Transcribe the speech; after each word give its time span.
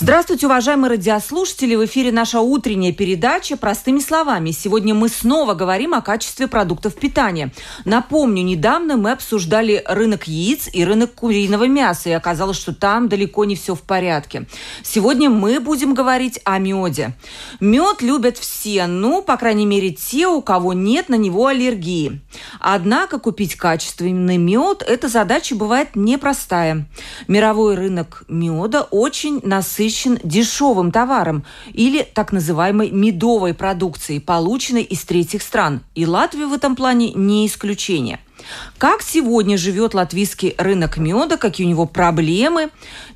Здравствуйте, 0.00 0.46
уважаемые 0.46 0.90
радиослушатели! 0.90 1.74
В 1.74 1.84
эфире 1.86 2.12
наша 2.12 2.38
утренняя 2.38 2.92
передача 2.92 3.56
«Простыми 3.56 3.98
словами». 3.98 4.52
Сегодня 4.52 4.94
мы 4.94 5.08
снова 5.08 5.54
говорим 5.54 5.92
о 5.92 6.02
качестве 6.02 6.46
продуктов 6.46 6.94
питания. 6.94 7.52
Напомню, 7.84 8.44
недавно 8.44 8.96
мы 8.96 9.10
обсуждали 9.10 9.82
рынок 9.88 10.28
яиц 10.28 10.68
и 10.72 10.84
рынок 10.84 11.14
куриного 11.14 11.66
мяса, 11.66 12.10
и 12.10 12.12
оказалось, 12.12 12.56
что 12.56 12.72
там 12.72 13.08
далеко 13.08 13.44
не 13.44 13.56
все 13.56 13.74
в 13.74 13.80
порядке. 13.80 14.46
Сегодня 14.84 15.30
мы 15.30 15.58
будем 15.58 15.94
говорить 15.94 16.38
о 16.44 16.58
меде. 16.60 17.16
Мед 17.58 18.00
любят 18.00 18.38
все, 18.38 18.86
ну, 18.86 19.20
по 19.20 19.36
крайней 19.36 19.66
мере, 19.66 19.90
те, 19.90 20.28
у 20.28 20.42
кого 20.42 20.74
нет 20.74 21.08
на 21.08 21.16
него 21.16 21.48
аллергии. 21.48 22.20
Однако 22.60 23.18
купить 23.18 23.56
качественный 23.56 24.36
мед– 24.36 24.84
эта 24.88 25.08
задача 25.08 25.56
бывает 25.56 25.96
непростая. 25.96 26.86
Мировой 27.26 27.74
рынок 27.74 28.22
меда 28.28 28.82
очень 28.92 29.40
насыщен 29.42 29.87
насыщен 29.88 30.18
дешевым 30.22 30.92
товаром 30.92 31.44
или 31.72 32.02
так 32.02 32.32
называемой 32.32 32.90
медовой 32.90 33.54
продукцией, 33.54 34.20
полученной 34.20 34.82
из 34.82 35.02
третьих 35.04 35.42
стран. 35.42 35.80
И 35.94 36.06
Латвия 36.06 36.46
в 36.46 36.52
этом 36.52 36.76
плане 36.76 37.12
не 37.12 37.46
исключение. 37.46 38.20
Как 38.76 39.02
сегодня 39.02 39.56
живет 39.56 39.94
латвийский 39.94 40.54
рынок 40.58 40.98
меда, 40.98 41.36
какие 41.36 41.66
у 41.66 41.70
него 41.70 41.86
проблемы? 41.86 42.68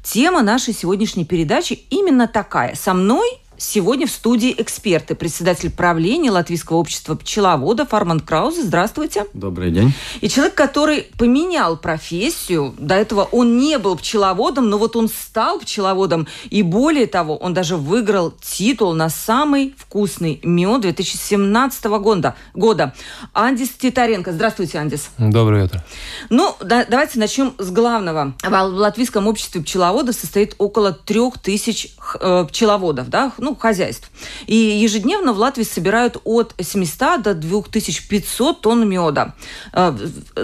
Тема 0.02 0.42
нашей 0.42 0.74
сегодняшней 0.74 1.24
передачи 1.24 1.74
именно 1.90 2.26
такая. 2.26 2.74
Со 2.74 2.94
мной 2.94 3.28
Сегодня 3.62 4.08
в 4.08 4.10
студии 4.10 4.52
эксперты, 4.58 5.14
председатель 5.14 5.70
правления 5.70 6.32
Латвийского 6.32 6.78
общества 6.78 7.14
пчеловодов 7.14 7.94
Арман 7.94 8.18
Краузе. 8.18 8.64
Здравствуйте. 8.64 9.26
Добрый 9.34 9.70
день. 9.70 9.94
И 10.20 10.28
человек, 10.28 10.56
который 10.56 11.06
поменял 11.16 11.76
профессию. 11.76 12.74
До 12.76 12.96
этого 12.96 13.22
он 13.30 13.58
не 13.58 13.78
был 13.78 13.96
пчеловодом, 13.96 14.68
но 14.68 14.78
вот 14.78 14.96
он 14.96 15.08
стал 15.08 15.60
пчеловодом. 15.60 16.26
И 16.50 16.64
более 16.64 17.06
того, 17.06 17.36
он 17.36 17.54
даже 17.54 17.76
выиграл 17.76 18.32
титул 18.32 18.94
на 18.94 19.08
самый 19.08 19.76
вкусный 19.78 20.40
мед 20.42 20.80
2017 20.80 21.84
года. 21.84 22.34
года. 22.54 22.94
Андис 23.32 23.68
Титаренко. 23.70 24.32
Здравствуйте, 24.32 24.78
Андис. 24.78 25.10
Доброе 25.18 25.66
утро. 25.66 25.84
Ну, 26.30 26.56
да, 26.60 26.84
давайте 26.84 27.20
начнем 27.20 27.54
с 27.58 27.70
главного. 27.70 28.34
В 28.42 28.50
Латвийском 28.50 29.28
обществе 29.28 29.62
пчеловодов 29.62 30.16
состоит 30.16 30.56
около 30.58 30.92
трех 30.92 31.38
тысяч 31.38 31.94
э, 32.18 32.44
пчеловодов, 32.48 33.08
да, 33.08 33.30
ну, 33.38 33.51
ну, 33.52 33.56
хозяйств. 33.56 34.10
И 34.46 34.56
ежедневно 34.56 35.32
в 35.32 35.38
Латвии 35.38 35.64
собирают 35.64 36.16
от 36.24 36.54
700 36.58 37.22
до 37.22 37.34
2500 37.34 38.60
тонн 38.60 38.88
меда. 38.88 39.34
Э, 39.72 39.96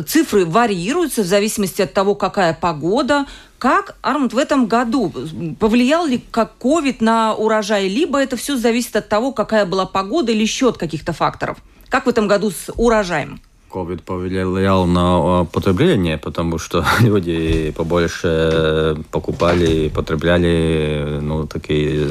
цифры 0.07 0.45
варьируются 0.45 1.23
в 1.23 1.27
зависимости 1.27 1.83
от 1.83 1.95
того, 1.95 2.15
какая 2.15 2.53
погода, 2.55 3.27
как, 3.59 3.97
Арманд, 4.03 4.35
в 4.35 4.39
этом 4.39 4.67
году 4.67 5.13
повлиял 5.59 6.07
ли 6.07 6.23
как 6.31 6.59
ковид 6.59 7.01
на 7.01 7.35
урожай, 7.35 7.89
либо 7.89 8.19
это 8.19 8.37
все 8.37 8.57
зависит 8.57 8.95
от 8.97 9.09
того, 9.09 9.33
какая 9.33 9.65
была 9.67 9.87
погода 9.87 10.31
или 10.31 10.43
еще 10.43 10.69
от 10.69 10.79
каких-то 10.79 11.13
факторов? 11.13 11.59
Как 11.89 12.07
в 12.07 12.09
этом 12.09 12.29
году 12.29 12.51
с 12.51 12.71
урожаем? 12.77 13.41
COVID 13.71 14.03
повлиял 14.03 14.87
на 14.87 15.45
потребление, 15.45 16.19
потому 16.19 16.59
что 16.59 16.85
люди 17.01 17.73
побольше 17.77 18.97
покупали 19.11 19.87
и 19.87 19.89
потребляли 19.89 21.19
ну, 21.21 21.47
такие 21.47 22.09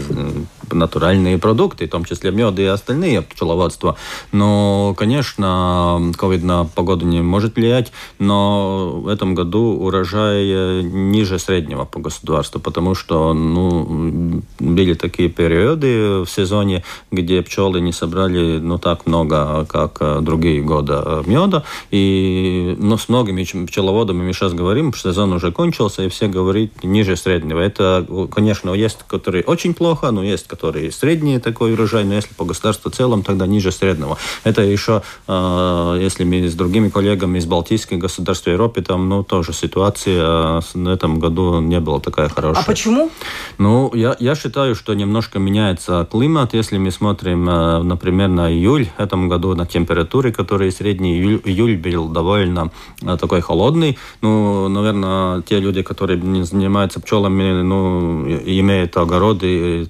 натуральные 0.71 1.37
продукты, 1.37 1.87
в 1.87 1.89
том 1.89 2.05
числе 2.05 2.31
мед 2.31 2.57
и 2.59 2.65
остальные 2.65 3.21
пчеловодства. 3.21 3.97
Но, 4.31 4.93
конечно, 4.97 5.99
COVID 6.17 6.45
на 6.45 6.65
погоду 6.65 7.05
не 7.05 7.21
может 7.21 7.55
влиять, 7.55 7.91
но 8.19 9.01
в 9.01 9.07
этом 9.07 9.35
году 9.35 9.77
урожай 9.79 10.83
ниже 10.83 11.39
среднего 11.39 11.85
по 11.85 11.99
государству, 11.99 12.59
потому 12.59 12.95
что 12.95 13.33
ну, 13.33 14.41
были 14.59 14.93
такие 14.93 15.29
периоды 15.29 16.23
в 16.23 16.27
сезоне, 16.27 16.83
где 17.11 17.41
пчелы 17.41 17.81
не 17.81 17.91
собрали 17.91 18.59
ну, 18.59 18.77
так 18.77 19.05
много, 19.05 19.65
как 19.65 20.23
другие 20.23 20.61
годы 20.61 20.87
меда, 21.25 21.47
года. 21.47 21.63
И, 21.91 22.75
но 22.79 22.97
с 22.97 23.09
многими 23.09 23.43
пчеловодами 23.43 24.23
мы 24.23 24.33
сейчас 24.33 24.53
говорим, 24.53 24.93
сезон 24.93 25.33
уже 25.33 25.51
кончился, 25.51 26.03
и 26.03 26.09
все 26.09 26.27
говорят 26.27 26.83
ниже 26.83 27.15
среднего. 27.15 27.59
Это, 27.59 28.05
конечно, 28.31 28.73
есть, 28.73 28.99
которые 29.07 29.43
очень 29.43 29.73
плохо, 29.73 30.11
но 30.11 30.23
есть, 30.23 30.47
которые 30.57 30.91
средние 30.91 31.39
такой 31.39 31.73
урожай, 31.73 32.03
но 32.03 32.15
если 32.15 32.33
по 32.33 32.43
государству 32.43 32.89
в 32.89 32.95
целом, 32.95 33.21
тогда 33.21 33.45
ниже 33.45 33.71
среднего. 33.71 34.17
Это 34.43 34.63
еще, 34.63 35.03
э, 35.27 35.99
если 36.01 36.23
мы 36.23 36.47
с 36.47 36.55
другими 36.55 36.89
коллегами 36.89 37.37
из 37.37 37.45
Балтийских 37.45 37.99
государств 37.99 38.47
в 38.47 38.49
Европе, 38.49 38.81
там, 38.81 39.07
ну, 39.07 39.23
тоже 39.23 39.53
ситуация 39.53 40.61
в 40.73 40.87
этом 40.87 41.19
году 41.19 41.61
не 41.61 41.79
была 41.79 41.99
такая 41.99 42.29
хорошая. 42.29 42.63
А 42.63 42.65
почему? 42.65 43.11
Ну, 43.59 43.91
я, 43.93 44.15
я 44.19 44.35
считаю, 44.35 44.73
что 44.75 44.95
немножко 44.95 45.37
меняется 45.37 46.07
климат. 46.11 46.55
Если 46.55 46.79
мы 46.79 46.91
смотрим, 46.91 47.47
э, 47.47 47.83
например, 47.83 48.29
на 48.29 48.51
июль 48.51 48.87
в 48.97 48.99
этом 48.99 49.29
году, 49.29 49.53
на 49.55 49.67
температуры, 49.67 50.31
которые 50.31 50.71
средние 50.71 51.19
июль, 51.19 51.41
июль 51.45 51.77
был 51.77 52.07
довольно 52.07 52.71
э, 53.03 53.17
такой 53.21 53.41
холодный. 53.41 53.97
Ну, 54.21 54.67
наверное, 54.69 55.41
те 55.43 55.59
люди, 55.59 55.83
которые 55.83 56.17
занимаются 56.45 56.99
пчелами, 56.99 57.61
ну, 57.61 58.25
имеют 58.27 58.97
огороды, 58.97 59.87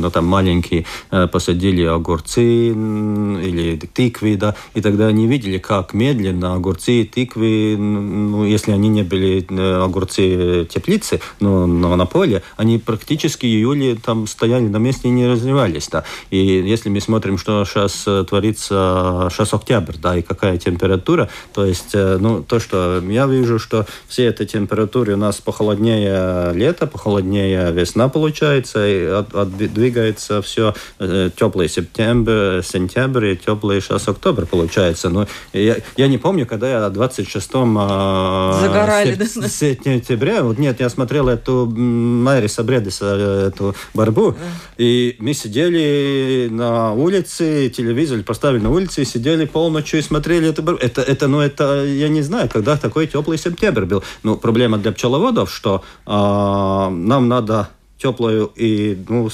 ну, 0.00 0.10
там 0.10 0.26
маленькие, 0.26 0.86
э, 1.10 1.26
посадили 1.26 1.84
огурцы 1.84 2.68
или 2.68 3.76
тыквы, 3.76 4.36
да, 4.36 4.54
и 4.74 4.80
тогда 4.80 5.06
они 5.06 5.26
видели, 5.26 5.58
как 5.58 5.94
медленно 5.94 6.54
огурцы 6.54 7.02
и 7.02 7.04
тыквы, 7.04 7.76
ну, 7.78 8.44
если 8.44 8.72
они 8.72 8.88
не 8.88 9.02
были 9.02 9.46
э, 9.48 9.82
огурцы 9.82 10.66
теплицы, 10.70 11.20
но, 11.40 11.66
но 11.66 11.96
на 11.96 12.06
поле, 12.06 12.42
они 12.56 12.78
практически 12.78 13.46
июле 13.46 13.96
там 13.96 14.26
стояли 14.26 14.68
на 14.68 14.78
месте 14.78 15.08
и 15.08 15.10
не 15.10 15.26
развивались, 15.26 15.88
да. 15.88 16.04
И 16.30 16.36
если 16.36 16.88
мы 16.88 17.00
смотрим, 17.00 17.38
что 17.38 17.64
сейчас 17.64 18.06
творится, 18.28 19.28
сейчас 19.30 19.54
октябрь, 19.54 19.96
да, 20.00 20.16
и 20.16 20.22
какая 20.22 20.58
температура. 20.58 21.28
То 21.52 21.64
есть, 21.64 21.90
э, 21.94 22.18
ну, 22.20 22.42
то, 22.42 22.60
что 22.60 23.02
я 23.06 23.26
вижу, 23.26 23.58
что 23.58 23.86
все 24.08 24.28
эти 24.28 24.44
температуры 24.46 25.14
у 25.14 25.16
нас 25.16 25.36
похолоднее 25.36 26.52
лето, 26.54 26.86
похолоднее 26.86 27.72
весна 27.72 28.08
получается, 28.08 28.86
и 28.86 29.04
от, 29.04 29.34
от, 29.34 29.48
двигается 29.90 30.40
все 30.42 30.74
э, 30.98 31.30
теплый 31.36 31.68
сентябрь, 31.68 32.62
сентябрь 32.62 33.26
и 33.32 33.36
теплый 33.36 33.80
сейчас 33.80 34.08
октябрь 34.08 34.44
получается. 34.44 35.08
Но 35.10 35.26
я, 35.52 35.76
я 35.96 36.08
не 36.08 36.18
помню, 36.18 36.46
когда 36.46 36.70
я 36.70 36.88
26-м 36.88 37.76
э, 37.78 38.60
Загорали, 38.60 39.24
сеп, 39.24 39.42
да? 39.42 39.48
сентября, 39.48 40.42
вот 40.42 40.58
нет, 40.58 40.80
я 40.80 40.88
смотрел 40.88 41.28
эту 41.28 41.66
Майри 41.66 42.48
Сабредиса, 42.48 43.06
эту 43.48 43.74
борьбу, 43.94 44.36
и 44.78 45.16
мы 45.18 45.34
сидели 45.34 46.48
на 46.50 46.92
улице, 46.92 47.68
телевизор 47.70 48.22
поставили 48.22 48.60
на 48.60 48.70
улице, 48.70 49.02
и 49.02 49.04
сидели 49.04 49.44
полночью 49.44 49.98
и 49.98 50.02
смотрели 50.02 50.50
это 50.50 50.62
это, 50.80 51.02
это, 51.02 51.26
ну, 51.26 51.40
это, 51.40 51.84
я 51.84 52.08
не 52.08 52.22
знаю, 52.22 52.48
когда 52.48 52.76
такой 52.76 53.06
теплый 53.06 53.38
сентябрь 53.38 53.84
был. 53.84 54.04
Ну, 54.22 54.36
проблема 54.36 54.78
для 54.78 54.92
пчеловодов, 54.92 55.52
что 55.52 55.82
э, 56.06 56.10
нам 56.10 57.28
надо 57.28 57.68
теплую 58.00 58.50
и 58.56 58.98
ну, 59.08 59.30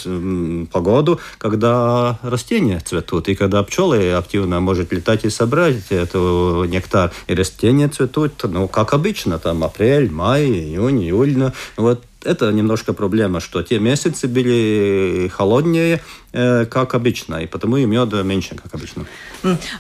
погоду, 0.73 1.21
когда 1.39 2.19
растения 2.23 2.81
цветут, 2.85 3.29
и 3.29 3.35
когда 3.35 3.63
пчелы 3.63 4.13
активно 4.13 4.61
может 4.61 4.93
летать 4.93 5.25
и 5.25 5.31
собрать 5.31 5.91
эту 5.91 6.65
нектар, 6.69 7.13
и 7.29 7.35
растения 7.35 7.89
цветут, 7.89 8.33
ну, 8.45 8.69
как 8.69 8.95
обычно, 8.95 9.39
там, 9.39 9.65
апрель, 9.65 10.11
май, 10.11 10.47
июнь, 10.47 11.03
июль, 11.03 11.37
ну, 11.37 11.53
вот 11.77 12.03
это 12.27 12.51
немножко 12.53 12.93
проблема, 12.93 13.41
что 13.41 13.63
те 13.63 13.79
месяцы 13.79 14.27
были 14.27 15.31
холоднее, 15.33 16.03
э, 16.33 16.67
как 16.67 16.95
обычно, 16.95 17.37
и 17.37 17.47
потому 17.47 17.77
и 17.77 17.85
меда 17.85 18.23
меньше, 18.23 18.57
как 18.57 18.75
обычно. 18.75 19.07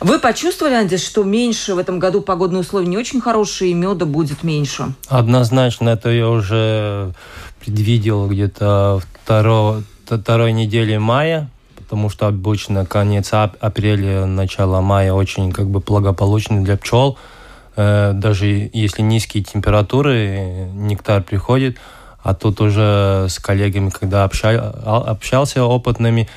Вы 0.00 0.19
почувствовали, 0.19 0.75
Андис, 0.75 1.05
что 1.05 1.25
меньше 1.25 1.75
в 1.75 1.78
этом 1.78 1.99
году 1.99 2.20
погодные 2.20 2.61
условия 2.61 2.87
не 2.87 2.96
очень 2.96 3.20
хорошие, 3.20 3.72
и 3.72 3.75
меда 3.75 4.06
будет 4.06 4.43
меньше? 4.43 4.94
Однозначно, 5.08 5.90
это 5.90 6.11
я 6.11 6.28
уже 6.28 7.12
предвидел 7.66 8.28
где-то 8.28 9.00
второго, 9.22 9.82
второй 10.06 10.52
недели 10.52 10.96
мая, 10.96 11.50
потому 11.76 12.08
что 12.08 12.26
обычно 12.26 12.86
конец 12.86 13.30
апреля, 13.32 14.24
начало 14.24 14.80
мая 14.80 15.12
очень 15.12 15.52
как 15.52 15.68
бы 15.68 15.80
благополучный 15.80 16.62
для 16.64 16.78
пчел. 16.78 17.18
Э, 17.76 18.12
даже 18.14 18.70
если 18.72 19.02
низкие 19.02 19.44
температуры, 19.44 20.70
нектар 20.72 21.22
приходит– 21.22 21.76
а 22.26 22.34
тут 22.34 22.60
уже 22.60 23.26
с 23.28 23.38
коллегами, 23.38 23.88
когда 23.88 24.24
общал, 24.24 24.56
общался 24.84 25.62
опытными, 25.62 26.28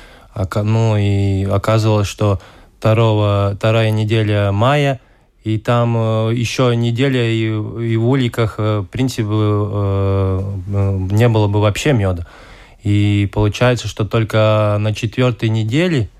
ну 0.54 0.96
и 0.96 1.44
оказывалось, 1.46 2.06
что 2.06 2.38
второго, 2.78 3.54
вторая 3.56 3.90
неделя 3.90 4.52
мая, 4.52 5.00
и 5.42 5.58
там 5.58 5.96
э, 5.96 6.34
еще 6.34 6.74
неделя 6.76 7.24
и, 7.24 7.46
и 7.46 7.96
в 7.96 8.08
уликах, 8.08 8.56
э, 8.58 8.80
в 8.80 8.86
принципе, 8.86 9.28
э, 9.30 10.56
не 11.12 11.28
было 11.28 11.48
бы 11.48 11.60
вообще 11.60 11.92
меда. 11.92 12.26
И 12.82 13.28
получается, 13.32 13.88
что 13.88 14.04
только 14.04 14.76
на 14.80 14.94
четвертой 14.94 15.48
неделе, 15.48 16.10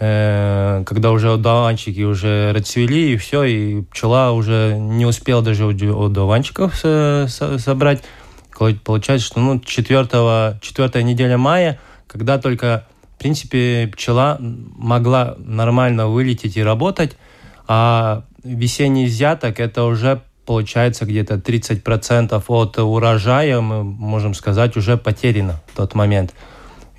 э, 0.00 0.82
когда 0.86 1.12
уже 1.12 1.32
одуванчики 1.32 2.02
уже 2.02 2.52
расцвели, 2.52 3.12
и 3.12 3.16
все, 3.16 3.44
и 3.44 3.82
пчела 3.82 4.32
уже 4.32 4.76
не 4.76 5.06
успела 5.06 5.40
даже 5.40 5.66
одуванчиков 5.66 6.74
собрать, 6.76 8.02
получается, 8.84 9.26
что 9.26 9.40
ну, 9.40 9.60
4, 9.60 10.58
4 10.60 11.04
неделя 11.04 11.38
мая, 11.38 11.78
когда 12.08 12.38
только, 12.38 12.86
в 13.16 13.18
принципе, 13.20 13.88
пчела 13.92 14.38
могла 14.40 15.36
нормально 15.38 16.08
вылететь 16.08 16.56
и 16.56 16.62
работать, 16.62 17.16
а 17.66 18.24
весенний 18.44 19.06
взяток 19.06 19.58
это 19.58 19.84
уже 19.84 20.22
получается 20.46 21.06
где-то 21.06 21.36
30% 21.36 22.42
от 22.46 22.78
урожая, 22.78 23.60
мы 23.60 23.82
можем 23.82 24.34
сказать, 24.34 24.76
уже 24.76 24.96
потеряно 24.96 25.60
в 25.72 25.76
тот 25.76 25.94
момент. 25.94 26.34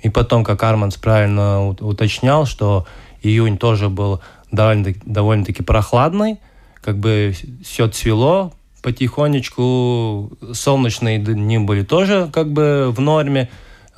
И 0.02 0.10
потом, 0.10 0.44
как 0.44 0.62
Арманс 0.62 0.96
правильно 0.96 1.68
уточнял, 1.68 2.44
что 2.44 2.86
июнь 3.22 3.56
тоже 3.56 3.88
был 3.88 4.20
довольно-таки, 4.52 5.00
довольно-таки 5.04 5.62
прохладный, 5.62 6.38
как 6.82 6.98
бы 6.98 7.34
все 7.64 7.88
цвело 7.88 8.52
потихонечку, 8.82 10.30
солнечные 10.52 11.18
дни 11.18 11.58
были 11.58 11.82
тоже 11.82 12.30
как 12.32 12.52
бы 12.52 12.92
в 12.94 13.00
норме, 13.00 13.48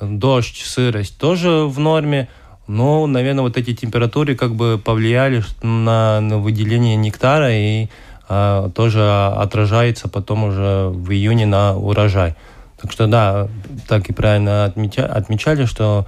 дождь, 0.01 0.57
сырость 0.57 1.17
тоже 1.19 1.65
в 1.65 1.77
норме, 1.79 2.27
но, 2.69 3.07
наверное, 3.07 3.41
вот 3.41 3.57
эти 3.57 3.73
температуры 3.73 4.35
как 4.35 4.53
бы 4.53 4.77
повлияли 4.77 5.43
на, 5.63 6.21
на 6.21 6.37
выделение 6.37 6.95
нектара 6.95 7.51
и 7.51 7.87
а, 8.27 8.69
тоже 8.69 9.01
отражается 9.09 10.07
потом 10.07 10.43
уже 10.43 10.89
в 10.89 11.09
июне 11.09 11.47
на 11.47 11.75
урожай. 11.75 12.35
Так 12.79 12.91
что 12.91 13.07
да, 13.07 13.47
так 13.87 14.07
и 14.11 14.13
правильно 14.13 14.65
отмечали, 14.65 15.07
отмечали 15.07 15.65
что 15.65 16.05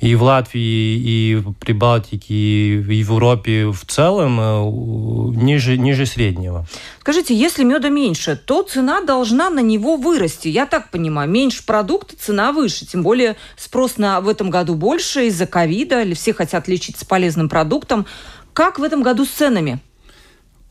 и 0.00 0.14
в 0.14 0.22
Латвии, 0.22 0.98
и 0.98 1.34
в 1.36 1.52
Прибалтике, 1.52 2.34
и 2.34 2.78
в 2.78 2.90
Европе 2.90 3.66
в 3.66 3.84
целом 3.86 4.40
э, 4.40 5.40
ниже, 5.42 5.76
ниже 5.76 6.06
среднего. 6.06 6.66
Скажите, 7.00 7.34
если 7.34 7.64
меда 7.64 7.90
меньше, 7.90 8.36
то 8.36 8.62
цена 8.62 9.02
должна 9.02 9.50
на 9.50 9.60
него 9.60 9.96
вырасти. 9.96 10.48
Я 10.48 10.66
так 10.66 10.90
понимаю, 10.90 11.28
меньше 11.28 11.64
продукта, 11.66 12.14
цена 12.18 12.52
выше. 12.52 12.86
Тем 12.86 13.02
более 13.02 13.36
спрос 13.56 13.98
на 13.98 14.20
в 14.20 14.28
этом 14.28 14.50
году 14.50 14.74
больше 14.74 15.26
из-за 15.26 15.46
ковида, 15.46 16.02
или 16.02 16.14
все 16.14 16.32
хотят 16.32 16.66
лечиться 16.66 17.04
полезным 17.04 17.48
продуктом. 17.48 18.06
Как 18.54 18.78
в 18.78 18.82
этом 18.82 19.02
году 19.02 19.24
с 19.24 19.28
ценами? 19.28 19.80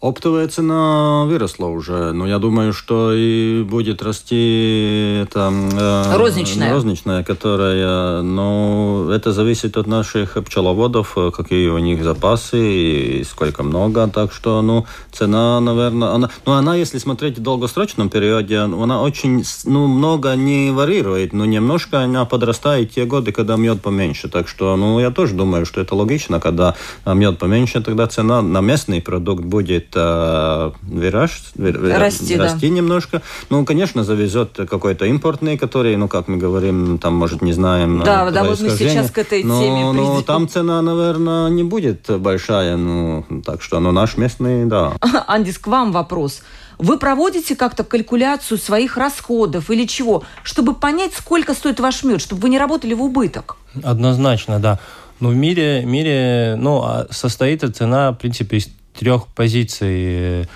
Оптовая 0.01 0.47
цена 0.47 1.25
выросла 1.25 1.65
уже, 1.65 2.13
но 2.13 2.25
я 2.25 2.39
думаю, 2.39 2.71
что 2.71 3.11
и 3.13 3.63
будет 3.63 4.01
расти 4.01 5.19
это, 5.23 5.51
э, 5.51 6.17
розничная. 6.17 6.71
розничная, 6.71 7.21
которая, 7.25 8.21
но 8.21 9.09
это 9.13 9.33
зависит 9.33 9.75
от 9.75 9.87
наших 9.87 10.41
пчеловодов, 10.45 11.17
какие 11.35 11.67
у 11.67 11.79
них 11.79 12.01
запасы 12.01 12.59
и 12.61 13.23
сколько 13.25 13.61
много, 13.61 14.07
так 14.07 14.31
что, 14.31 14.61
ну, 14.61 14.85
цена, 15.11 15.59
наверное, 15.59 16.11
она, 16.11 16.29
ну, 16.45 16.53
она, 16.53 16.75
если 16.75 16.97
смотреть 16.97 17.37
в 17.37 17.41
долгосрочном 17.41 18.09
периоде, 18.09 18.59
она 18.59 19.01
очень, 19.01 19.43
ну, 19.65 19.87
много 19.87 20.33
не 20.35 20.71
варьирует, 20.71 21.33
но 21.33 21.43
немножко 21.43 21.99
она 21.99 22.23
подрастает 22.23 22.91
те 22.91 23.03
годы, 23.03 23.33
когда 23.33 23.57
мед 23.57 23.81
поменьше, 23.81 24.29
так 24.29 24.47
что, 24.47 24.77
ну, 24.77 24.97
я 25.01 25.11
тоже 25.11 25.33
думаю, 25.33 25.65
что 25.65 25.81
это 25.81 25.93
логично, 25.93 26.39
когда 26.39 26.75
мед 27.05 27.37
поменьше, 27.37 27.81
тогда 27.81 28.07
цена 28.07 28.41
на 28.41 28.61
местный 28.61 29.01
продукт 29.01 29.43
будет 29.43 29.88
э, 29.95 30.71
вираж, 30.83 31.41
вир, 31.55 31.99
расти, 31.99 32.35
расти 32.35 32.69
да. 32.69 32.75
немножко. 32.75 33.21
Ну, 33.49 33.65
конечно, 33.65 34.03
завезет 34.03 34.57
какой-то 34.69 35.05
импортный, 35.05 35.57
который, 35.57 35.95
ну, 35.95 36.07
как 36.07 36.27
мы 36.27 36.37
говорим, 36.37 36.97
там, 36.97 37.15
может, 37.15 37.41
не 37.41 37.53
знаем. 37.53 38.01
Да, 38.03 38.29
да, 38.31 38.43
вот 38.43 38.59
мы 38.61 38.69
сейчас 38.69 39.11
к 39.11 39.17
этой 39.17 39.43
но, 39.43 39.61
теме 39.61 39.83
но 39.83 39.93
придем. 39.93 40.23
там 40.23 40.47
цена, 40.47 40.81
наверное, 40.81 41.49
не 41.49 41.63
будет 41.63 42.09
большая, 42.19 42.77
ну, 42.77 43.25
так 43.45 43.61
что, 43.61 43.79
ну, 43.79 43.91
наш 43.91 44.17
местный, 44.17 44.65
да. 44.65 44.93
Андис, 45.27 45.57
к 45.57 45.67
вам 45.67 45.91
вопрос. 45.91 46.41
Вы 46.79 46.97
проводите 46.97 47.57
как-то 47.57 47.83
калькуляцию 47.83 48.57
своих 48.57 48.95
расходов 48.95 49.69
или 49.69 49.85
чего, 49.85 50.23
чтобы 50.43 50.73
понять, 50.73 51.13
сколько 51.13 51.53
стоит 51.53 51.81
ваш 51.81 52.03
мед, 52.03 52.21
чтобы 52.21 52.41
вы 52.41 52.49
не 52.49 52.57
работали 52.57 52.93
в 52.93 53.03
убыток? 53.03 53.57
Однозначно, 53.83 54.59
да. 54.59 54.79
Ну, 55.19 55.29
в 55.29 55.35
мире, 55.35 55.83
мире 55.85 56.55
ну, 56.57 56.81
а 56.81 57.07
состоит 57.11 57.63
цена, 57.75 58.11
в 58.13 58.15
принципе, 58.15 58.57
из 58.57 58.69
трех 58.97 59.27
позиций. 59.27 60.47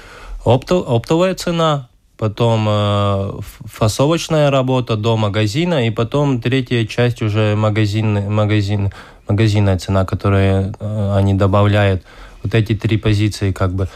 Опто, 0.44 0.83
оптовая 0.88 1.35
цена, 1.35 1.89
потом 2.18 2.65
э, 2.69 3.31
фасовочная 3.65 4.51
работа 4.51 4.95
до 4.95 5.18
магазина, 5.18 5.88
и 5.88 5.89
потом 5.89 6.41
третья 6.41 6.85
часть 6.85 7.21
уже 7.21 7.56
магазин, 7.56 8.31
магазин, 8.31 8.91
магазинная 9.27 9.77
цена, 9.77 10.06
которую 10.06 10.74
э, 10.80 11.13
они 11.15 11.33
добавляют. 11.33 12.03
Вот 12.44 12.53
эти 12.56 12.75
три 12.75 12.97
позиции 12.97 13.51
как 13.51 13.74
бы. 13.74 13.88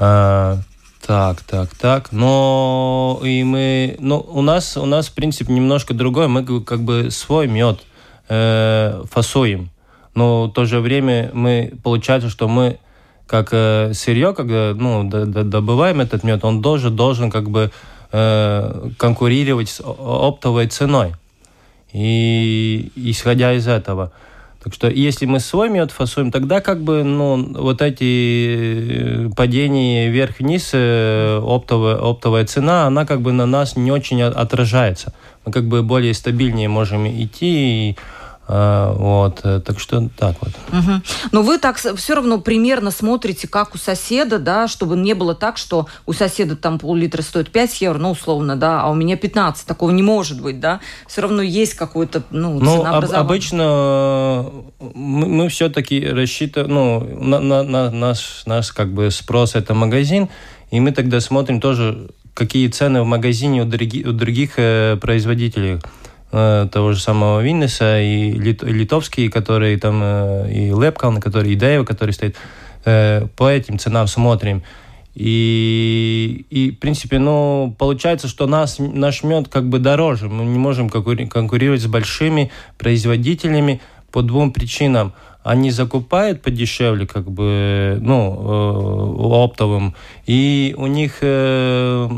Э, 0.00 0.56
так, 1.06 1.42
так, 1.42 1.68
так. 1.74 2.12
Но 2.12 3.20
и 3.22 3.44
мы, 3.44 3.96
ну, 3.98 4.18
у 4.18 4.40
нас, 4.40 4.76
у 4.76 4.86
нас, 4.86 5.08
в 5.08 5.12
принципе, 5.12 5.52
немножко 5.52 5.94
другое. 5.94 6.28
Мы 6.28 6.44
как 6.44 6.82
бы 6.82 7.10
свой 7.10 7.46
мед 7.46 7.80
э, 8.28 9.02
фасуем. 9.10 9.70
Но 10.14 10.46
в 10.46 10.52
то 10.52 10.64
же 10.64 10.80
время 10.80 11.30
мы, 11.34 11.72
получается, 11.82 12.30
что 12.30 12.48
мы 12.48 12.78
как 13.26 13.48
э, 13.52 13.92
сырье, 13.94 14.34
когда 14.34 14.74
ну, 14.74 15.04
добываем 15.04 16.00
этот 16.00 16.24
мед, 16.24 16.44
он 16.44 16.62
тоже 16.62 16.90
должен 16.90 17.30
как 17.30 17.50
бы 17.50 17.70
э, 18.12 18.90
конкурировать 18.98 19.68
с 19.68 19.80
оптовой 19.80 20.66
ценой. 20.66 21.14
И 21.92 22.90
исходя 22.96 23.52
из 23.54 23.68
этого. 23.68 24.12
Так 24.62 24.72
что 24.74 24.88
если 24.88 25.26
мы 25.26 25.40
свой 25.40 25.68
мед 25.68 25.90
фасуем, 25.90 26.30
тогда 26.32 26.60
как 26.60 26.82
бы 26.82 27.04
ну, 27.04 27.52
вот 27.54 27.82
эти 27.82 29.26
э, 29.26 29.30
падения 29.36 30.10
вверх-вниз, 30.10 30.72
оптовая, 30.74 31.96
оптовая 31.96 32.44
цена, 32.44 32.86
она 32.86 33.06
как 33.06 33.22
бы 33.22 33.32
на 33.32 33.46
нас 33.46 33.76
не 33.76 33.90
очень 33.90 34.22
отражается. 34.22 35.14
Мы 35.46 35.52
как 35.52 35.66
бы 35.66 35.82
более 35.82 36.14
стабильнее 36.14 36.68
можем 36.68 37.06
идти 37.06 37.90
и 37.90 37.96
вот, 38.46 39.40
э, 39.44 39.60
так 39.64 39.80
что 39.80 40.08
так 40.18 40.36
вот. 40.40 40.52
Угу. 40.68 40.92
Но 41.32 41.42
вы 41.42 41.58
так 41.58 41.76
все 41.78 42.14
равно 42.14 42.38
примерно 42.40 42.90
смотрите, 42.90 43.48
как 43.48 43.74
у 43.74 43.78
соседа, 43.78 44.38
да, 44.38 44.68
чтобы 44.68 44.96
не 44.96 45.14
было 45.14 45.34
так, 45.34 45.56
что 45.56 45.86
у 46.04 46.12
соседа 46.12 46.54
там 46.54 46.78
пол-литра 46.78 47.22
стоит 47.22 47.50
5 47.50 47.80
евро, 47.80 47.98
ну, 47.98 48.10
условно, 48.10 48.56
да, 48.56 48.82
а 48.82 48.90
у 48.90 48.94
меня 48.94 49.16
15. 49.16 49.66
Такого 49.66 49.90
не 49.90 50.02
может 50.02 50.42
быть, 50.42 50.60
да. 50.60 50.80
Все 51.06 51.22
равно 51.22 51.40
есть 51.40 51.74
какой-то, 51.74 52.22
ну, 52.30 52.60
ну 52.60 52.84
об, 52.84 53.10
обычно 53.10 53.62
э, 53.62 54.90
мы, 54.94 55.26
мы 55.26 55.48
все-таки 55.48 56.04
рассчитываем, 56.06 56.74
ну, 56.74 57.00
на, 57.20 57.40
на, 57.40 57.62
на 57.62 57.90
наш, 57.90 58.42
наш 58.44 58.72
как 58.72 58.92
бы 58.92 59.10
спрос 59.10 59.54
это 59.54 59.72
магазин, 59.72 60.28
и 60.70 60.80
мы 60.80 60.92
тогда 60.92 61.20
смотрим 61.20 61.60
тоже, 61.60 62.10
какие 62.34 62.68
цены 62.68 63.02
в 63.02 63.06
магазине 63.06 63.62
у, 63.62 63.64
други, 63.64 64.04
у 64.04 64.12
других 64.12 64.54
э, 64.58 64.96
производителей. 65.00 65.80
Э, 66.36 66.66
того 66.68 66.90
же 66.94 67.00
самого 67.00 67.40
Виннеса, 67.40 68.00
и 68.00 68.32
лит, 68.32 68.64
литовские, 68.64 69.30
которые 69.30 69.78
там, 69.78 70.00
э, 70.02 70.52
и 70.52 70.70
Лепкалн, 70.70 71.20
который, 71.20 71.52
и 71.52 71.54
Дейва, 71.54 71.84
который 71.84 72.10
стоит. 72.10 72.34
Э, 72.84 73.28
по 73.36 73.48
этим 73.48 73.78
ценам 73.78 74.08
смотрим. 74.08 74.64
И, 75.14 76.44
и, 76.50 76.72
в 76.72 76.80
принципе, 76.80 77.20
ну, 77.20 77.72
получается, 77.78 78.26
что 78.26 78.48
нас, 78.48 78.80
наш 78.80 79.22
мед 79.22 79.46
как 79.46 79.68
бы 79.68 79.78
дороже. 79.78 80.28
Мы 80.28 80.44
не 80.44 80.58
можем 80.58 80.90
конкурировать 80.90 81.82
с 81.82 81.86
большими 81.86 82.50
производителями 82.78 83.80
по 84.10 84.22
двум 84.22 84.52
причинам 84.52 85.12
они 85.44 85.70
закупают 85.70 86.40
подешевле, 86.40 87.06
как 87.06 87.30
бы, 87.30 87.98
ну, 88.00 88.34
э, 88.34 89.44
оптовым, 89.44 89.94
и 90.24 90.74
у 90.76 90.86
них 90.86 91.18
э, 91.20 92.08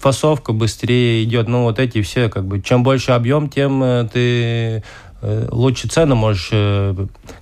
фасовка 0.00 0.52
быстрее 0.52 1.24
идет. 1.24 1.48
Ну, 1.48 1.64
вот 1.64 1.80
эти 1.80 2.02
все, 2.02 2.28
как 2.28 2.46
бы, 2.46 2.62
чем 2.62 2.84
больше 2.84 3.10
объем, 3.10 3.50
тем 3.50 3.82
э, 3.82 4.08
ты 4.10 4.84
лучше 5.20 5.88
цену 5.88 6.14
можешь, 6.14 6.50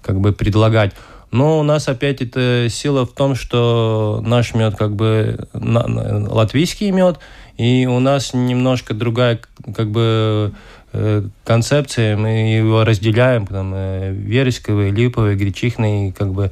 как 0.00 0.18
бы, 0.18 0.32
предлагать. 0.32 0.94
Но 1.30 1.60
у 1.60 1.62
нас 1.62 1.88
опять 1.88 2.22
это 2.22 2.68
сила 2.70 3.04
в 3.04 3.12
том, 3.12 3.34
что 3.34 4.22
наш 4.24 4.54
мед 4.54 4.76
как 4.76 4.96
бы 4.96 5.46
латвийский 5.52 6.90
мед, 6.90 7.18
и 7.58 7.84
у 7.84 8.00
нас 8.00 8.32
немножко 8.32 8.94
другая 8.94 9.40
как 9.74 9.90
бы 9.90 10.54
концепции, 11.44 12.14
мы 12.14 12.54
его 12.56 12.84
разделяем, 12.84 13.46
там, 13.46 13.72
э, 13.74 14.12
вересковый, 14.12 14.90
липовый, 14.90 15.36
гречихный, 15.36 16.12
как 16.12 16.32
бы 16.32 16.50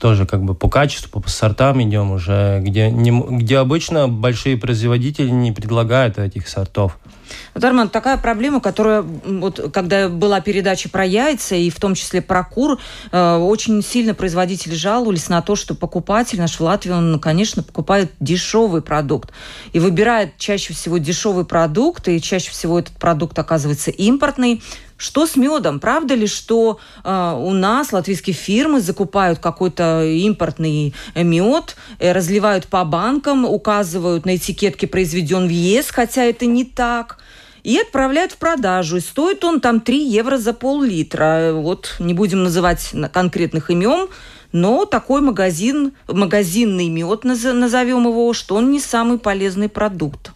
тоже 0.00 0.26
как 0.26 0.42
бы 0.42 0.54
по 0.54 0.68
качеству, 0.68 1.20
по 1.20 1.28
сортам 1.28 1.82
идем 1.82 2.10
уже, 2.10 2.60
где, 2.62 2.90
не, 2.90 3.10
где 3.10 3.58
обычно 3.58 4.08
большие 4.08 4.56
производители 4.56 5.28
не 5.28 5.52
предлагают 5.52 6.18
этих 6.18 6.48
сортов. 6.48 6.98
Вот, 7.54 7.64
Арман, 7.64 7.88
такая 7.88 8.16
проблема, 8.16 8.60
которая, 8.60 9.02
вот, 9.02 9.72
когда 9.72 10.08
была 10.08 10.40
передача 10.40 10.88
про 10.88 11.04
яйца, 11.04 11.54
и 11.54 11.70
в 11.70 11.78
том 11.80 11.94
числе 11.94 12.22
про 12.22 12.44
кур, 12.44 12.78
э, 13.12 13.36
очень 13.36 13.82
сильно 13.82 14.14
производители 14.14 14.74
жаловались 14.74 15.28
на 15.28 15.42
то, 15.42 15.56
что 15.56 15.74
покупатель 15.74 16.38
наш 16.38 16.58
в 16.58 16.60
Латвии, 16.60 16.92
он, 16.92 17.18
конечно, 17.20 17.62
покупает 17.62 18.12
дешевый 18.20 18.82
продукт. 18.82 19.30
И 19.72 19.78
выбирает 19.78 20.36
чаще 20.38 20.72
всего 20.72 20.98
дешевый 20.98 21.44
продукт, 21.44 22.08
и 22.08 22.20
чаще 22.20 22.50
всего 22.50 22.78
этот 22.78 22.94
продукт 22.96 23.38
оказывается 23.38 23.90
импортный. 23.90 24.62
Что 25.00 25.26
с 25.26 25.34
медом? 25.34 25.80
Правда 25.80 26.14
ли, 26.14 26.26
что 26.26 26.78
э, 27.04 27.34
у 27.38 27.52
нас 27.52 27.90
латвийские 27.90 28.34
фирмы 28.34 28.82
закупают 28.82 29.38
какой-то 29.38 30.04
импортный 30.04 30.94
мед, 31.14 31.76
э, 31.98 32.12
разливают 32.12 32.66
по 32.66 32.84
банкам, 32.84 33.46
указывают 33.46 34.26
на 34.26 34.36
этикетке 34.36 34.86
«произведен 34.86 35.46
в 35.46 35.50
ЕС», 35.50 35.90
хотя 35.90 36.24
это 36.24 36.44
не 36.44 36.66
так 36.66 37.16
и 37.62 37.78
отправляют 37.78 38.32
в 38.32 38.36
продажу. 38.36 38.96
И 38.96 39.00
стоит 39.00 39.44
он 39.44 39.60
там 39.60 39.80
3 39.80 40.02
евро 40.02 40.38
за 40.38 40.52
пол-литра. 40.52 41.52
Вот 41.54 41.96
не 41.98 42.14
будем 42.14 42.42
называть 42.42 42.92
конкретных 43.12 43.70
имен, 43.70 44.08
но 44.52 44.84
такой 44.84 45.20
магазин, 45.20 45.92
магазинный 46.08 46.88
мед, 46.88 47.24
назовем 47.24 48.08
его, 48.08 48.32
что 48.32 48.56
он 48.56 48.70
не 48.70 48.80
самый 48.80 49.18
полезный 49.18 49.68
продукт. 49.68 50.32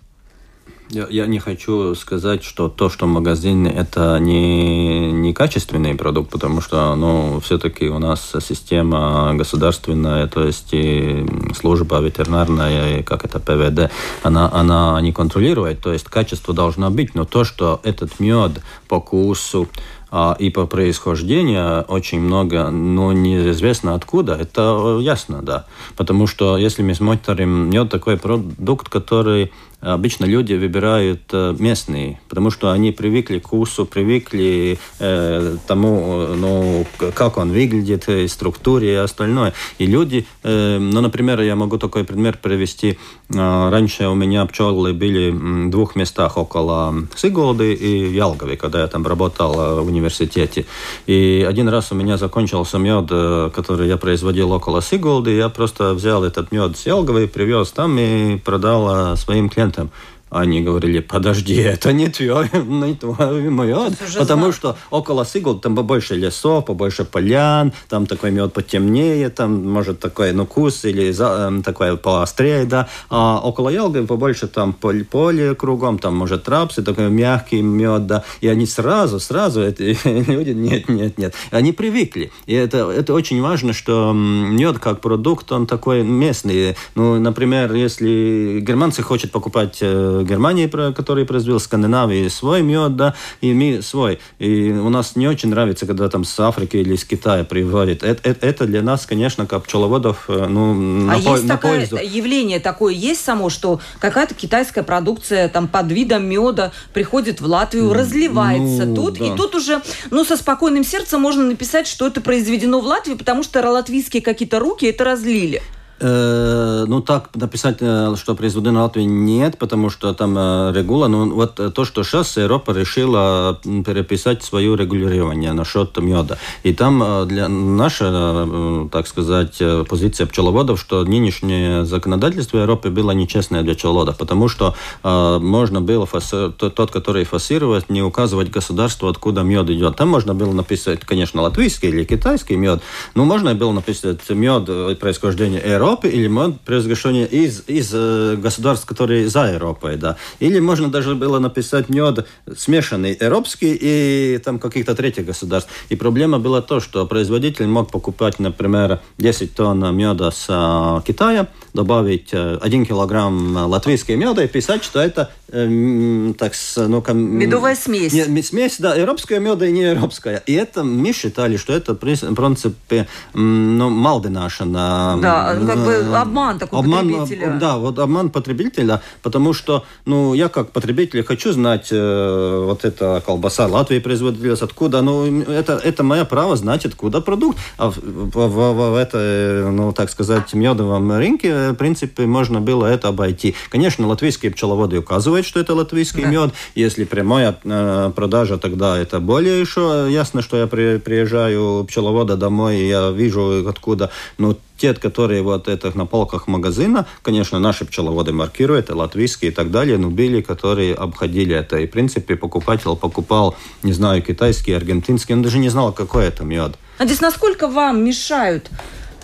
Я, 0.91 1.07
я 1.09 1.27
не 1.27 1.39
хочу 1.39 1.95
сказать, 1.95 2.45
что 2.45 2.69
то, 2.69 2.91
что 2.91 3.07
магазин, 3.07 3.67
это 3.67 4.19
не, 4.19 5.11
не 5.13 5.33
качественный 5.33 5.95
продукт, 5.95 6.31
потому 6.31 6.61
что 6.61 6.95
ну, 6.95 7.41
все-таки 7.41 7.89
у 7.89 7.99
нас 7.99 8.35
система 8.47 9.33
государственная, 9.35 10.27
то 10.27 10.45
есть 10.45 10.69
и 10.73 11.27
служба 11.59 12.01
ветеринарная, 12.01 13.03
как 13.03 13.25
это 13.25 13.41
ПВД, 13.41 13.91
она, 14.23 14.51
она 14.53 15.01
не 15.01 15.13
контролирует, 15.13 15.81
то 15.81 15.91
есть 15.91 16.05
качество 16.05 16.53
должно 16.53 16.91
быть, 16.91 17.15
но 17.15 17.25
то, 17.25 17.45
что 17.45 17.81
этот 17.83 18.21
мед 18.21 18.61
по 18.87 19.01
вкусу, 19.01 19.69
а, 20.17 20.37
и 20.39 20.49
по 20.49 20.67
происхождению 20.67 21.83
очень 21.89 22.21
много, 22.21 22.71
но 22.71 23.13
неизвестно 23.13 23.95
откуда, 23.95 24.35
это 24.35 24.99
ясно, 25.01 25.43
да. 25.43 25.67
Потому 25.97 26.29
что 26.29 26.57
если 26.57 26.85
мы 26.85 26.95
смотрим, 26.95 27.71
мед 27.71 27.91
такой 27.91 28.17
продукт, 28.17 28.89
который 28.89 29.51
обычно 29.93 30.25
люди 30.25 30.55
выбирают 30.55 31.23
э, 31.33 31.55
местные, 31.59 32.21
потому 32.29 32.51
что 32.51 32.71
они 32.71 32.93
привыкли 32.93 33.39
к 33.39 33.49
вкусу, 33.55 33.87
привыкли 33.87 34.79
э, 34.99 35.57
тому, 35.67 36.27
ну, 36.35 36.87
как 37.15 37.37
он 37.37 37.53
выглядит, 37.53 38.09
и 38.09 38.27
структуре 38.27 38.93
и 38.93 38.97
остальное. 38.97 39.53
И 39.79 39.87
люди, 39.87 40.27
э, 40.43 40.79
ну, 40.79 41.01
например, 41.01 41.41
я 41.41 41.55
могу 41.57 41.79
такой 41.79 42.05
пример 42.05 42.39
привести. 42.43 42.99
Э, 43.33 43.71
раньше 43.71 44.09
у 44.09 44.15
меня 44.15 44.47
пчелы 44.47 44.93
были 44.93 45.31
в 45.31 45.71
двух 45.71 45.97
местах 45.97 46.37
около 46.37 46.95
Сиголды 47.15 47.75
и 47.75 48.13
Ялгови, 48.13 48.57
когда 48.57 48.81
я 48.81 48.87
там 48.87 49.07
работал 49.07 49.55
э, 49.55 49.81
в 49.81 49.87
университете. 49.87 50.67
И 51.07 51.47
один 51.49 51.69
раз 51.69 51.93
у 51.93 51.95
меня 51.95 52.17
закончился 52.17 52.79
мед, 52.79 53.07
э, 53.11 53.51
который 53.55 53.89
я 53.89 53.97
производил 53.97 54.53
около 54.53 54.83
Сиголды, 54.83 55.37
я 55.37 55.49
просто 55.49 55.95
взял 55.95 56.25
этот 56.25 56.53
мед 56.53 56.77
с 56.77 56.87
Ялгови, 56.87 57.27
привез 57.27 57.71
там 57.71 57.99
и 57.99 58.37
продал 58.39 59.17
своим 59.17 59.49
клиентам 59.49 59.74
клиентам, 59.75 59.91
они 60.35 60.63
говорили, 60.63 60.99
подожди, 60.99 61.55
это 61.55 61.93
не 61.93 62.09
твое, 62.09 62.51
не 62.53 62.95
твой 62.95 63.43
мед. 63.43 63.97
Потому 64.19 64.41
знаю. 64.41 64.53
что 64.53 64.77
около 64.91 65.25
Сигул 65.25 65.61
там 65.61 65.77
побольше 65.77 66.17
лесов, 66.17 66.65
побольше 66.65 67.05
полян, 67.05 67.73
там 67.89 68.07
такой 68.07 68.33
мед 68.33 68.53
потемнее, 68.53 69.31
там 69.31 69.65
может 69.71 70.01
такой 70.01 70.33
ну, 70.33 70.45
вкус 70.45 70.85
или 70.85 71.13
за, 71.13 71.47
эм, 71.49 71.63
такой 71.63 71.97
поострее, 71.97 72.65
да. 72.65 72.89
А 73.11 73.39
около 73.39 73.69
Ялги 73.69 74.01
побольше 74.01 74.49
там 74.49 74.73
поле, 74.73 75.05
поле 75.05 75.55
кругом, 75.55 76.01
там 76.01 76.17
может 76.17 76.43
трапсы, 76.43 76.83
такой 76.83 77.11
мягкий 77.11 77.63
мед, 77.63 78.07
да. 78.07 78.25
И 78.41 78.49
они 78.49 78.67
сразу, 78.67 79.21
сразу, 79.21 79.63
эти 79.63 79.97
люди, 80.31 80.51
нет, 80.51 80.89
нет, 80.89 81.17
нет. 81.17 81.35
Они 81.53 81.71
привыкли. 81.73 82.33
И 82.47 82.55
это, 82.55 82.91
это 82.91 83.15
очень 83.15 83.41
важно, 83.41 83.73
что 83.73 84.13
мед 84.13 84.81
как 84.81 85.01
продукт, 85.01 85.53
он 85.53 85.69
такой 85.69 86.03
местный. 86.03 86.77
Ну, 86.97 87.21
например, 87.21 87.73
если 87.73 88.59
германцы 88.61 89.05
хотят 89.05 89.31
покупать 89.31 89.79
Германии, 90.27 90.67
который 90.93 91.25
произвел, 91.25 91.61
Скандинавии 91.61 92.29
свой 92.29 92.63
мед, 92.63 92.97
да, 92.97 93.15
и 93.41 93.53
мы 93.53 93.83
свой. 93.83 94.19
И 94.39 94.71
у 94.71 94.89
нас 94.89 95.17
не 95.17 95.29
очень 95.29 95.51
нравится, 95.51 95.87
когда 95.87 96.09
там 96.09 96.25
с 96.25 96.39
Африки 96.41 96.77
или 96.77 96.95
из 96.95 97.05
Китая 97.05 97.45
приводит. 97.45 98.03
Это, 98.03 98.29
это, 98.29 98.47
это 98.47 98.67
для 98.67 98.83
нас, 98.83 99.07
конечно, 99.07 99.47
как 99.47 99.65
пчеловодов, 99.65 100.25
э, 100.29 100.47
ну, 100.49 100.75
на, 100.75 101.15
а 101.15 101.21
по, 101.21 101.29
есть 101.31 101.45
на 101.45 101.57
такое 101.57 101.87
пользу. 101.87 101.97
явление 101.97 102.61
такое 102.61 102.95
есть 102.95 103.25
само, 103.25 103.51
что 103.51 103.81
какая-то 103.99 104.35
китайская 104.35 104.83
продукция 104.83 105.49
там 105.49 105.69
под 105.69 105.91
видом 105.91 106.25
меда 106.25 106.73
приходит 106.93 107.41
в 107.41 107.47
Латвию, 107.47 107.93
разливается 107.93 108.87
ну, 108.87 108.95
тут, 108.95 109.19
да. 109.19 109.27
и 109.27 109.37
тут 109.37 109.55
уже, 109.55 109.83
ну, 110.11 110.25
со 110.25 110.37
спокойным 110.37 110.85
сердцем 110.85 111.21
можно 111.21 111.45
написать, 111.45 111.87
что 111.87 112.07
это 112.07 112.21
произведено 112.21 112.81
в 112.81 112.87
Латвии, 112.87 113.15
потому 113.15 113.43
что 113.43 113.63
латвийские 113.75 114.23
какие-то 114.23 114.59
руки 114.59 114.87
это 114.87 115.05
разлили. 115.05 115.63
Э, 116.07 116.85
ну, 116.87 117.01
так 117.01 117.31
написать, 117.35 117.79
э, 117.81 118.15
что 118.17 118.35
производитель 118.35 118.77
Латвии 118.77 119.05
нет, 119.05 119.57
потому 119.57 119.89
что 119.89 120.13
там 120.13 120.37
э, 120.37 120.73
регула. 120.75 121.09
Ну, 121.09 121.35
вот 121.35 121.55
то, 121.55 121.85
что 121.87 122.05
сейчас 122.05 122.37
Европа 122.37 122.73
решила 122.73 123.59
переписать 123.65 124.43
свое 124.43 124.77
регулирование 124.77 125.55
насчет 125.55 125.97
меда. 125.97 126.37
И 126.63 126.75
там 126.75 127.27
для 127.27 127.49
наша, 127.49 128.89
так 128.93 129.07
сказать, 129.07 129.63
позиция 129.89 130.27
пчеловодов, 130.27 130.79
что 130.79 131.05
нынешнее 131.05 131.87
законодательство 131.87 132.59
Европы 132.59 132.91
было 132.91 133.13
нечестное 133.13 133.63
для 133.63 133.75
пчеловодов, 133.75 134.19
потому 134.19 134.49
что 134.49 134.75
можно 135.03 135.81
было 135.81 136.07
фаси... 136.07 136.53
тот, 136.53 136.91
который 136.91 137.25
фасировать, 137.25 137.89
не 137.89 138.03
указывать 138.03 138.51
государству, 138.51 139.09
откуда 139.09 139.43
мед 139.43 139.71
идет. 139.71 139.97
Там 139.97 140.09
можно 140.09 140.35
было 140.35 140.53
написать, 140.53 141.01
конечно, 141.01 141.43
латвийский 141.43 141.89
или 141.89 142.05
китайский 142.05 142.57
мед, 142.57 142.83
но 143.15 143.25
можно 143.25 143.55
было 143.55 143.73
написать 143.73 144.29
мед 144.29 144.99
происхождения 144.99 145.63
Европы, 145.65 145.94
Европы 145.95 146.09
или 146.09 146.27
мод 146.27 146.61
произведения 146.61 147.27
из, 147.27 147.63
из 147.69 147.91
э, 147.93 148.37
государств, 148.37 148.87
которые 148.87 149.29
за 149.29 149.53
Европой, 149.53 149.97
да. 149.97 150.17
Или 150.41 150.59
можно 150.59 150.89
даже 150.89 151.15
было 151.15 151.39
написать 151.39 151.89
мед 151.89 152.27
смешанный 152.57 153.17
европейский 153.21 153.79
и 153.81 154.39
там 154.39 154.59
каких-то 154.59 154.95
третьих 154.95 155.27
государств. 155.27 155.71
И 155.91 155.97
проблема 155.97 156.39
была 156.39 156.63
то, 156.63 156.81
что 156.81 157.07
производитель 157.07 157.67
мог 157.67 157.91
покупать, 157.91 158.39
например, 158.39 159.01
10 159.19 159.55
тонн 159.55 159.97
меда 159.97 160.31
с 160.31 160.47
э, 160.49 161.01
Китая, 161.07 161.47
добавить 161.73 162.33
1 162.33 162.83
э, 162.83 162.85
килограмм 162.85 163.57
латвийского 163.57 164.17
меда 164.17 164.43
и 164.43 164.49
писать, 164.49 164.83
что 164.83 165.01
это 165.01 165.31
э, 165.49 166.33
так, 166.39 166.53
ну, 166.77 167.03
ка, 167.03 167.13
медовая 167.13 167.77
смесь. 167.77 168.13
Не, 168.13 168.43
смесь, 168.43 168.77
да, 168.79 168.97
европейская 168.97 169.39
меда 169.39 169.67
и 169.67 169.73
не 169.73 169.83
европейская. 169.83 170.43
И 170.47 170.55
это 170.55 170.83
мы 170.83 171.13
считали, 171.13 171.57
что 171.57 171.73
это, 171.73 171.95
в 171.95 171.99
принципе, 171.99 173.07
ну, 173.33 173.91
малдинашина. 173.91 175.19
Да, 175.23 175.55
как 175.75 175.85
бы 175.85 176.17
обман 176.17 176.59
такой 176.59 176.79
обман, 176.79 177.13
потребителя. 177.13 177.59
Да, 177.61 177.77
вот 177.77 177.99
обман 177.99 178.31
потребителя, 178.31 179.03
потому 179.23 179.53
что, 179.53 179.85
ну, 180.07 180.35
я 180.35 180.49
как 180.49 180.71
потребитель 180.73 181.25
хочу 181.25 181.53
знать, 181.53 181.89
э, 181.91 182.63
вот 182.65 182.85
эта 182.85 183.23
колбаса 183.25 183.67
Латвии 183.67 183.99
производилась, 183.99 184.63
откуда, 184.63 185.03
ну, 185.03 185.43
это, 185.43 185.75
это 185.75 186.03
мое 186.03 186.25
право 186.25 186.57
знать, 186.57 186.87
откуда 186.87 187.21
продукт. 187.21 187.59
А 187.77 187.91
в, 187.91 187.97
в, 187.97 188.49
в, 188.49 188.93
в 188.93 188.97
это, 188.97 189.69
ну, 189.73 189.93
так 189.93 190.11
сказать, 190.11 190.53
медовом 190.55 191.11
рынке, 191.13 191.71
в 191.71 191.75
принципе, 191.75 192.27
можно 192.27 192.61
было 192.61 192.87
это 192.87 193.09
обойти. 193.09 193.55
Конечно, 193.71 194.07
латвийские 194.07 194.53
пчеловоды 194.53 194.99
указывают, 194.99 195.47
что 195.47 195.61
это 195.61 195.75
латвийский 195.75 196.23
да. 196.23 196.29
мед. 196.29 196.55
Если 196.75 197.05
прямая 197.05 197.57
э, 197.65 198.13
продажа, 198.15 198.59
тогда 198.59 198.99
это 198.99 199.21
более 199.21 199.61
еще 199.61 200.07
ясно, 200.11 200.43
что 200.43 200.57
я 200.57 200.67
при, 200.67 200.99
приезжаю 200.99 201.85
пчеловода 201.85 202.37
домой, 202.37 202.77
и 202.79 202.89
я 202.89 203.11
вижу, 203.11 203.69
откуда. 203.69 204.11
Ну, 204.39 204.57
те, 204.85 204.93
которые 204.93 205.43
вот 205.43 205.67
это 205.67 205.97
на 205.97 206.05
полках 206.05 206.47
магазина, 206.47 207.07
конечно, 207.23 207.59
наши 207.59 207.87
пчеловоды 207.87 208.33
маркируют, 208.33 208.91
и 208.91 208.93
латвийские 208.93 209.51
и 209.51 209.55
так 209.55 209.71
далее, 209.71 209.97
но 209.97 210.11
были, 210.11 210.43
которые 210.43 210.95
обходили 210.95 211.57
это. 211.57 211.79
И, 211.79 211.87
в 211.87 211.91
принципе, 211.91 212.37
покупатель 212.37 212.95
покупал, 212.97 213.57
не 213.83 213.95
знаю, 213.95 214.21
китайский, 214.23 214.73
аргентинский, 214.75 215.35
он 215.35 215.43
даже 215.43 215.59
не 215.59 215.71
знал, 215.71 215.93
какой 215.93 216.27
это 216.27 216.45
мед. 216.45 216.73
А 216.99 217.07
здесь 217.07 217.23
насколько 217.23 217.69
вам 217.69 218.05
мешают 218.05 218.71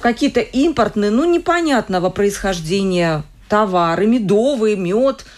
какие-то 0.00 0.40
импортные, 0.40 1.10
ну, 1.10 1.30
непонятного 1.30 2.08
происхождения 2.08 3.22
товары, 3.48 4.06
медовый, 4.06 4.76
мед– 4.76 5.26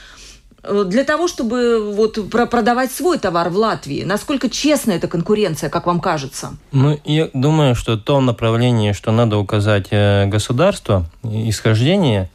для 0.62 1.04
того, 1.04 1.26
чтобы 1.28 1.92
вот 1.92 2.30
продавать 2.30 2.92
свой 2.92 3.18
товар 3.18 3.50
в 3.50 3.56
Латвии? 3.56 4.04
Насколько 4.04 4.48
честна 4.48 4.92
эта 4.92 5.08
конкуренция, 5.08 5.70
как 5.70 5.86
вам 5.86 6.00
кажется? 6.00 6.56
Ну, 6.70 6.98
я 7.04 7.28
думаю, 7.32 7.74
что 7.74 7.96
то 7.96 8.20
направление, 8.20 8.92
что 8.92 9.10
надо 9.10 9.38
указать 9.38 9.88
э, 9.90 10.26
государство, 10.26 11.06
исхождение, 11.24 12.30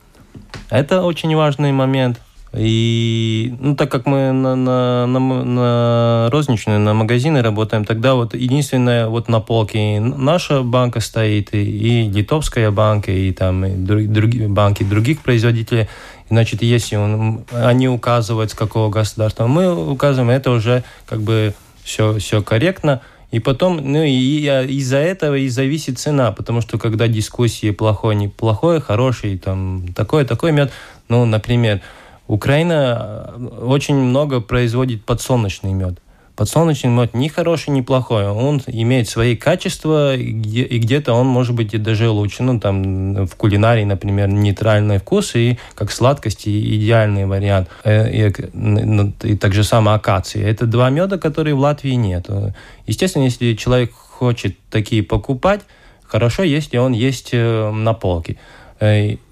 это 0.69 1.03
очень 1.03 1.35
важный 1.35 1.71
момент. 1.71 2.19
И 2.53 3.53
ну, 3.59 3.75
так 3.75 3.91
как 3.91 4.05
мы 4.05 4.31
на, 4.31 4.55
на, 4.55 5.05
на, 5.05 5.19
на 5.43 6.29
розничную, 6.31 6.79
на 6.79 6.93
магазины 6.93 7.41
работаем, 7.41 7.83
тогда 7.83 8.15
вот 8.15 8.33
единственное, 8.33 9.07
вот 9.07 9.27
на 9.27 9.41
полке 9.41 9.99
наша 9.99 10.63
банка 10.63 11.01
стоит, 11.01 11.53
и, 11.53 11.61
и 11.61 12.09
литовская 12.09 12.71
банка, 12.71 13.11
и 13.11 13.31
там 13.33 13.65
и 13.65 13.75
друг, 13.75 14.07
другие 14.07 14.47
банки 14.47 14.83
других 14.83 15.21
производителей. 15.21 15.87
Значит, 16.29 16.61
если 16.61 16.95
он, 16.95 17.45
они 17.51 17.89
указывают, 17.89 18.51
с 18.51 18.53
какого 18.53 18.89
государства, 18.89 19.47
мы 19.47 19.91
указываем, 19.91 20.29
это 20.29 20.51
уже 20.51 20.83
как 21.05 21.21
бы 21.21 21.53
все, 21.83 22.17
все 22.19 22.41
корректно. 22.41 23.01
И 23.29 23.39
потом, 23.39 23.91
ну 23.91 24.03
и 24.03 24.47
из-за 24.69 24.97
этого 24.97 25.35
и 25.35 25.49
зависит 25.49 25.99
цена, 25.99 26.31
потому 26.31 26.61
что 26.61 26.77
когда 26.77 27.09
дискуссии 27.09 27.71
плохой, 27.71 28.15
неплохой, 28.15 28.79
хороший, 28.79 29.37
там, 29.37 29.85
такой, 29.93 30.23
такой 30.23 30.53
мед, 30.53 30.71
ну, 31.09 31.25
например, 31.25 31.81
Украина 32.27 33.31
э, 33.35 33.45
очень 33.61 33.95
много 33.95 34.41
производит 34.41 35.05
подсолнечный 35.05 35.73
мед. 35.73 35.99
Подсолнечный 36.35 36.91
мед 36.91 37.15
ни 37.15 37.29
хороший, 37.29 37.71
ни 37.71 37.81
плохой. 37.81 38.27
Он 38.27 38.61
имеет 38.67 39.09
свои 39.09 39.35
качества, 39.35 40.15
и 40.15 40.77
где-то 40.77 41.13
он 41.13 41.25
может 41.25 41.55
быть 41.55 41.73
и 41.73 41.77
даже 41.77 42.09
лучше. 42.09 42.43
Ну, 42.43 42.59
там 42.59 43.25
в 43.25 43.35
кулинарии, 43.35 43.85
например, 43.85 44.27
нейтральный 44.27 44.99
вкус 44.99 45.35
и 45.35 45.57
как 45.73 45.91
сладкость 45.91 46.47
идеальный 46.47 47.25
вариант. 47.25 47.69
Э, 47.83 48.09
и, 48.11 48.29
и, 48.29 49.31
и 49.31 49.37
так 49.37 49.53
же 49.53 49.63
самое 49.63 49.95
акации. 49.95 50.43
Это 50.43 50.65
два 50.67 50.89
меда, 50.89 51.17
которые 51.17 51.55
в 51.55 51.59
Латвии 51.59 51.93
нет. 51.93 52.27
Естественно, 52.85 53.23
если 53.23 53.53
человек 53.53 53.93
хочет 53.93 54.57
такие 54.69 55.01
покупать, 55.01 55.61
хорошо, 56.03 56.43
если 56.43 56.77
он 56.77 56.91
есть 56.91 57.29
э, 57.31 57.71
на 57.71 57.93
полке 57.93 58.37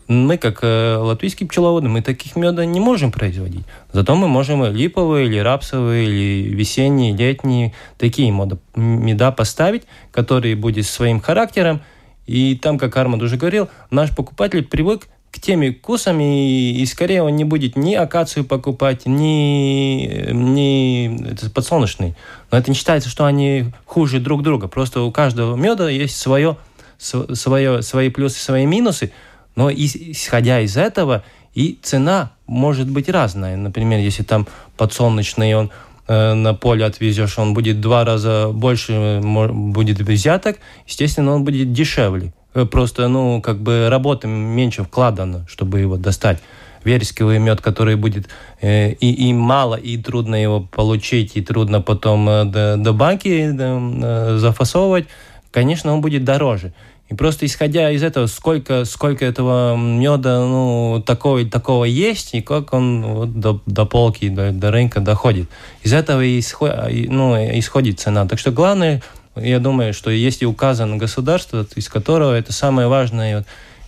мы, 0.08 0.38
как 0.38 0.60
э, 0.62 0.98
латвийские 0.98 1.48
пчеловоды, 1.50 1.88
мы 1.88 2.02
таких 2.02 2.36
меда 2.36 2.66
не 2.66 2.80
можем 2.80 3.12
производить. 3.12 3.66
Зато 3.92 4.16
мы 4.16 4.28
можем 4.28 4.64
липовые, 4.66 5.28
или 5.28 5.40
рапсовые, 5.40 6.06
или 6.06 6.56
весенние, 6.56 7.16
летние, 7.16 7.74
такие 7.98 8.32
меда, 8.32 8.58
меда 8.76 9.32
поставить, 9.32 9.84
которые 10.12 10.56
будут 10.56 10.86
своим 10.86 11.20
характером. 11.20 11.82
И 12.28 12.56
там, 12.56 12.78
как 12.78 12.96
Арманд 12.98 13.24
уже 13.24 13.38
говорил, 13.38 13.70
наш 13.90 14.16
покупатель 14.16 14.64
привык 14.64 15.08
к 15.32 15.40
теми 15.40 15.70
вкусам, 15.70 16.22
и, 16.22 16.72
и 16.72 16.86
скорее 16.86 17.22
он 17.22 17.36
не 17.36 17.44
будет 17.44 17.76
ни 17.76 17.94
акацию 17.94 18.46
покупать, 18.46 19.06
ни, 19.06 20.32
ни 20.32 21.30
это 21.32 21.50
подсолнечный. 21.50 22.16
Но 22.52 22.58
это 22.58 22.72
не 22.72 22.76
считается, 22.76 23.10
что 23.10 23.26
они 23.26 23.66
хуже 23.86 24.20
друг 24.20 24.44
друга. 24.44 24.68
Просто 24.68 25.02
у 25.02 25.12
каждого 25.12 25.56
меда 25.56 25.90
есть 25.90 26.18
свое, 26.18 26.58
свое, 26.98 27.82
свои 27.82 28.10
плюсы, 28.10 28.40
свои 28.40 28.66
минусы. 28.66 29.12
Но 29.56 29.72
исходя 29.72 30.60
из 30.62 30.78
этого, 30.78 31.24
и 31.54 31.80
цена 31.82 32.32
может 32.48 32.90
быть 32.90 33.10
разная. 33.10 33.56
Например, 33.56 34.00
если 34.00 34.24
там 34.24 34.48
подсолнечный, 34.78 35.56
он 35.56 35.72
э, 36.08 36.34
на 36.34 36.54
поле 36.54 36.86
отвезешь, 36.86 37.40
он 37.40 37.54
будет 37.54 37.80
два 37.80 38.04
раза 38.04 38.50
больше 38.52 39.22
будет 39.24 40.00
взяток, 40.00 40.58
естественно, 40.86 41.34
он 41.34 41.44
будет 41.44 41.72
дешевле. 41.72 42.34
Э, 42.54 42.66
просто, 42.66 43.08
ну, 43.08 43.42
как 43.42 43.60
бы 43.60 43.88
работы 43.90 44.28
меньше 44.28 44.84
вкладано, 44.84 45.46
чтобы 45.48 45.80
его 45.80 45.98
достать. 45.98 46.40
Вересковый 46.84 47.40
мед, 47.40 47.62
который 47.62 47.96
будет 47.96 48.30
э, 48.62 48.92
и, 48.92 49.30
и 49.30 49.34
мало, 49.34 49.76
и 49.76 49.98
трудно 49.98 50.36
его 50.36 50.62
получить, 50.62 51.36
и 51.36 51.42
трудно 51.42 51.82
потом 51.82 52.30
э, 52.30 52.46
до, 52.46 52.78
до 52.78 52.94
банки 52.94 53.50
э, 53.58 54.38
зафасовывать, 54.38 55.08
конечно, 55.52 55.94
он 55.94 56.02
будет 56.02 56.24
дороже. 56.24 56.74
И 57.10 57.14
просто 57.14 57.46
исходя 57.46 57.92
из 57.92 58.02
этого, 58.02 58.26
сколько, 58.26 58.84
сколько 58.86 59.26
этого 59.26 59.76
меда 59.76 60.40
ну, 60.40 61.04
такого, 61.06 61.46
такого 61.46 61.86
есть, 61.86 62.34
и 62.34 62.42
как 62.42 62.74
он 62.74 63.04
вот, 63.04 63.40
до, 63.40 63.62
до 63.68 63.86
полки, 63.86 64.28
до, 64.28 64.52
до 64.52 64.72
рынка 64.72 65.02
доходит. 65.02 65.48
Из 65.84 65.94
этого 65.94 66.24
исход, 66.40 66.72
ну, 66.90 67.36
исходит 67.60 68.00
цена. 68.00 68.26
Так 68.28 68.40
что 68.40 68.52
главное, 68.52 69.04
я 69.36 69.60
думаю, 69.60 69.94
что 69.94 70.10
если 70.10 70.46
указано 70.46 70.98
государство, 70.98 71.66
из 71.76 71.90
которого 71.90 72.34
это 72.34 72.52
самое 72.52 72.88
важное, 72.88 73.38
вот, 73.38 73.48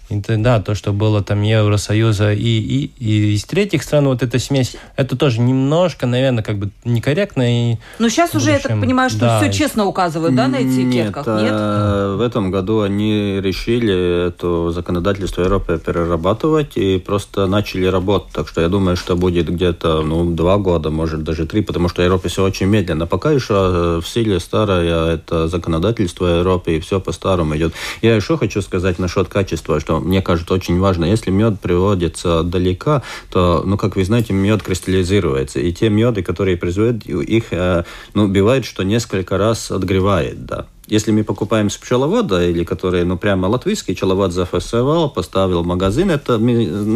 да, 0.09 0.61
то, 0.61 0.75
что 0.75 0.93
было 0.93 1.21
там 1.21 1.41
Евросоюза 1.41 2.33
и, 2.33 2.39
и, 2.39 2.91
и 2.99 3.33
из 3.33 3.43
третьих 3.43 3.83
стран, 3.83 4.07
вот 4.07 4.23
эта 4.23 4.39
смесь, 4.39 4.77
это 4.95 5.17
тоже 5.17 5.41
немножко, 5.41 6.05
наверное, 6.07 6.43
как 6.43 6.57
бы 6.57 6.69
некорректно. 6.85 7.43
И 7.43 7.71
Но 7.73 7.77
ну, 7.99 8.09
сейчас 8.09 8.33
уже, 8.33 8.51
я 8.51 8.59
так 8.59 8.79
понимаю, 8.79 9.09
что 9.09 9.19
да. 9.19 9.39
все 9.39 9.51
честно 9.51 9.85
указывают, 9.85 10.35
да, 10.35 10.47
на 10.47 10.61
этикетках? 10.61 11.27
Нет, 11.27 11.41
Нет? 11.41 11.53
Э, 11.53 12.15
в 12.17 12.21
этом 12.21 12.51
году 12.51 12.81
они 12.81 13.41
решили 13.41 14.27
это 14.27 14.71
законодательство 14.71 15.41
Европы 15.41 15.79
перерабатывать 15.83 16.77
и 16.77 16.99
просто 16.99 17.47
начали 17.47 17.85
работать. 17.85 18.31
Так 18.33 18.47
что 18.47 18.61
я 18.61 18.69
думаю, 18.69 18.95
что 18.95 19.15
будет 19.15 19.49
где-то 19.49 20.03
ну, 20.03 20.31
два 20.31 20.57
года, 20.57 20.89
может 20.89 21.23
даже 21.23 21.45
три, 21.45 21.61
потому 21.61 21.89
что 21.89 22.01
Европа 22.01 22.29
все 22.29 22.43
очень 22.43 22.67
медленно. 22.67 23.07
Пока 23.07 23.31
еще 23.31 23.53
э, 23.53 24.01
в 24.01 24.07
силе 24.07 24.39
старое 24.39 25.15
это 25.15 25.47
законодательство 25.47 26.27
Европы, 26.27 26.77
и 26.77 26.79
все 26.79 26.99
по-старому 26.99 27.57
идет. 27.57 27.73
Я 28.01 28.15
еще 28.15 28.37
хочу 28.37 28.61
сказать 28.61 28.99
насчет 28.99 29.27
качества, 29.27 29.79
что 29.79 29.96
мне 29.99 30.21
кажется, 30.21 30.53
очень 30.53 30.79
важно. 30.79 31.05
Если 31.05 31.31
мед 31.31 31.59
приводится 31.59 32.43
далека, 32.43 33.03
то, 33.29 33.63
ну, 33.65 33.77
как 33.77 33.95
вы 33.95 34.03
знаете, 34.03 34.33
мед 34.33 34.63
кристаллизируется. 34.63 35.59
И 35.59 35.71
те 35.73 35.89
меды, 35.89 36.23
которые 36.23 36.57
производят, 36.57 37.05
их, 37.05 37.45
э, 37.51 37.83
ну, 38.13 38.27
бывает, 38.27 38.65
что 38.65 38.83
несколько 38.83 39.37
раз 39.37 39.71
отгревает, 39.71 40.45
да. 40.45 40.67
Если 40.87 41.11
мы 41.11 41.23
покупаем 41.23 41.69
с 41.69 41.77
пчеловода, 41.77 42.47
или 42.47 42.63
который, 42.63 43.03
ну, 43.03 43.17
прямо 43.17 43.47
латвийский 43.47 43.93
пчеловод 43.93 44.31
зафасовал, 44.31 45.09
поставил 45.09 45.63
в 45.63 45.65
магазин, 45.65 46.09
это, 46.09 46.39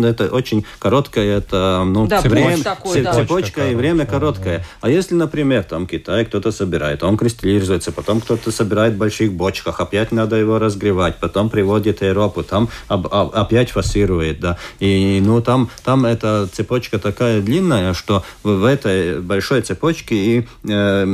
это 0.06 0.34
очень 0.34 0.66
короткое, 0.80 1.38
это, 1.38 1.84
ну, 1.86 2.08
да, 2.08 2.22
время, 2.22 2.64
такой, 2.64 3.02
да. 3.02 3.14
цепочка 3.14 3.70
и 3.70 3.76
время 3.76 4.06
короткое. 4.06 4.60
Да. 4.60 4.66
А 4.82 4.90
если, 4.90 5.16
например, 5.16 5.64
там 5.64 5.88
Китай 5.88 6.26
кто-то 6.26 6.52
собирает, 6.52 7.04
он 7.04 7.18
кристаллизуется, 7.18 7.92
потом 7.92 8.22
кто-то 8.22 8.52
собирает 8.52 8.94
в 8.94 8.98
больших 8.98 9.34
бочках, 9.34 9.80
опять 9.80 10.12
надо 10.12 10.38
его 10.38 10.58
разгревать, 10.58 11.18
потом 11.20 11.50
приводит 11.50 12.00
в 12.00 12.04
Европу, 12.04 12.44
там 12.44 12.70
об, 12.88 13.08
об, 13.14 13.36
опять 13.36 13.72
фасирует, 13.72 14.40
да. 14.40 14.58
И, 14.80 15.22
ну, 15.24 15.42
там, 15.42 15.70
там 15.84 16.06
эта 16.06 16.48
цепочка 16.52 16.98
такая 16.98 17.42
длинная, 17.42 17.94
что 17.94 18.24
в, 18.44 18.50
в 18.50 18.64
этой 18.64 19.20
большой 19.20 19.62
цепочке 19.62 20.16
и, 20.16 20.48
э, 20.68 21.06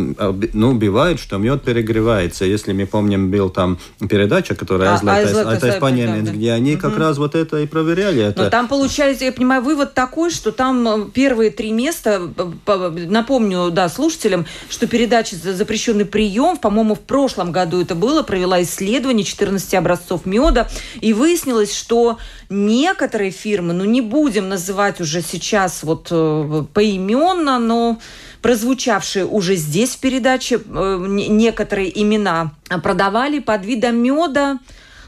ну, 0.53 0.73
бывает, 0.73 1.19
что 1.19 1.37
мед 1.37 1.63
перегревается. 1.63 2.45
Если 2.45 2.66
если 2.67 2.73
мы 2.73 2.85
помним, 2.85 3.31
был 3.31 3.49
там 3.49 3.77
передача, 4.09 4.55
которая 4.55 4.99
а, 5.01 5.09
Айзлэк 5.09 5.79
Паненец, 5.79 6.29
где 6.29 6.51
они 6.51 6.73
угу. 6.73 6.81
как 6.81 6.97
раз 6.97 7.17
вот 7.17 7.35
это 7.35 7.59
и 7.59 7.65
проверяли. 7.65 8.23
Это. 8.23 8.43
Но 8.43 8.49
там 8.49 8.67
получается, 8.67 9.25
я 9.25 9.31
понимаю, 9.31 9.61
вывод 9.61 9.93
такой, 9.93 10.29
что 10.29 10.51
там 10.51 10.87
э, 10.87 11.09
первые 11.13 11.51
три 11.51 11.71
места, 11.71 12.21
напомню, 12.65 13.71
да, 13.71 13.87
слушателям, 13.89 14.45
что 14.69 14.87
передача 14.87 15.35
«Запрещенный 15.35 16.05
прием», 16.05 16.57
по-моему, 16.57 16.95
в 16.95 16.99
прошлом 16.99 17.51
году 17.51 17.81
это 17.81 17.95
было, 17.95 18.21
провела 18.23 18.61
исследование 18.61 19.23
14 19.23 19.73
образцов 19.75 20.25
меда, 20.25 20.67
и 20.99 21.13
выяснилось, 21.13 21.73
что 21.73 22.17
некоторые 22.49 23.31
фирмы, 23.31 23.73
ну 23.73 23.85
не 23.85 24.01
будем 24.01 24.49
называть 24.49 24.99
уже 24.99 25.21
сейчас 25.21 25.83
вот 25.83 26.07
э, 26.11 26.63
поименно, 26.73 27.59
но 27.59 27.99
прозвучавшие 28.41 29.25
уже 29.25 29.55
здесь 29.55 29.95
в 29.95 29.99
передаче 29.99 30.59
э, 30.59 31.05
некоторые 31.07 32.01
имена, 32.01 32.51
продавали 32.83 33.39
под 33.39 33.65
видом 33.65 33.97
меда, 33.97 34.59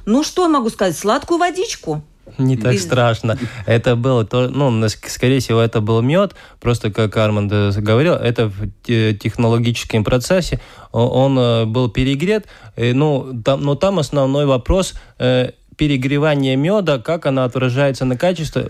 ну 0.05 0.23
что 0.23 0.43
я 0.43 0.49
могу 0.49 0.69
сказать, 0.69 0.97
сладкую 0.97 1.39
водичку. 1.39 2.03
Не 2.37 2.57
так 2.57 2.73
Без... 2.73 2.83
страшно. 2.83 3.37
Это 3.65 3.95
было, 3.95 4.23
то, 4.23 4.49
ну, 4.49 4.87
скорее 4.87 5.39
всего, 5.39 5.59
это 5.59 5.81
был 5.81 6.01
мед. 6.01 6.35
Просто, 6.61 6.91
как 6.91 7.17
Арманд 7.17 7.51
говорил, 7.51 8.13
это 8.13 8.47
в 8.47 8.69
технологическом 8.85 10.03
процессе. 10.03 10.59
Он 10.91 11.37
э, 11.39 11.65
был 11.65 11.89
перегрет. 11.89 12.45
Ну, 12.77 13.41
там, 13.43 13.61
но 13.61 13.75
там 13.75 13.99
основной 13.99 14.45
вопрос 14.45 14.93
э, 15.17 15.51
перегревания 15.75 16.55
меда, 16.55 16.99
как 16.99 17.25
она 17.25 17.45
отражается 17.45 18.05
на 18.05 18.15
качество. 18.15 18.69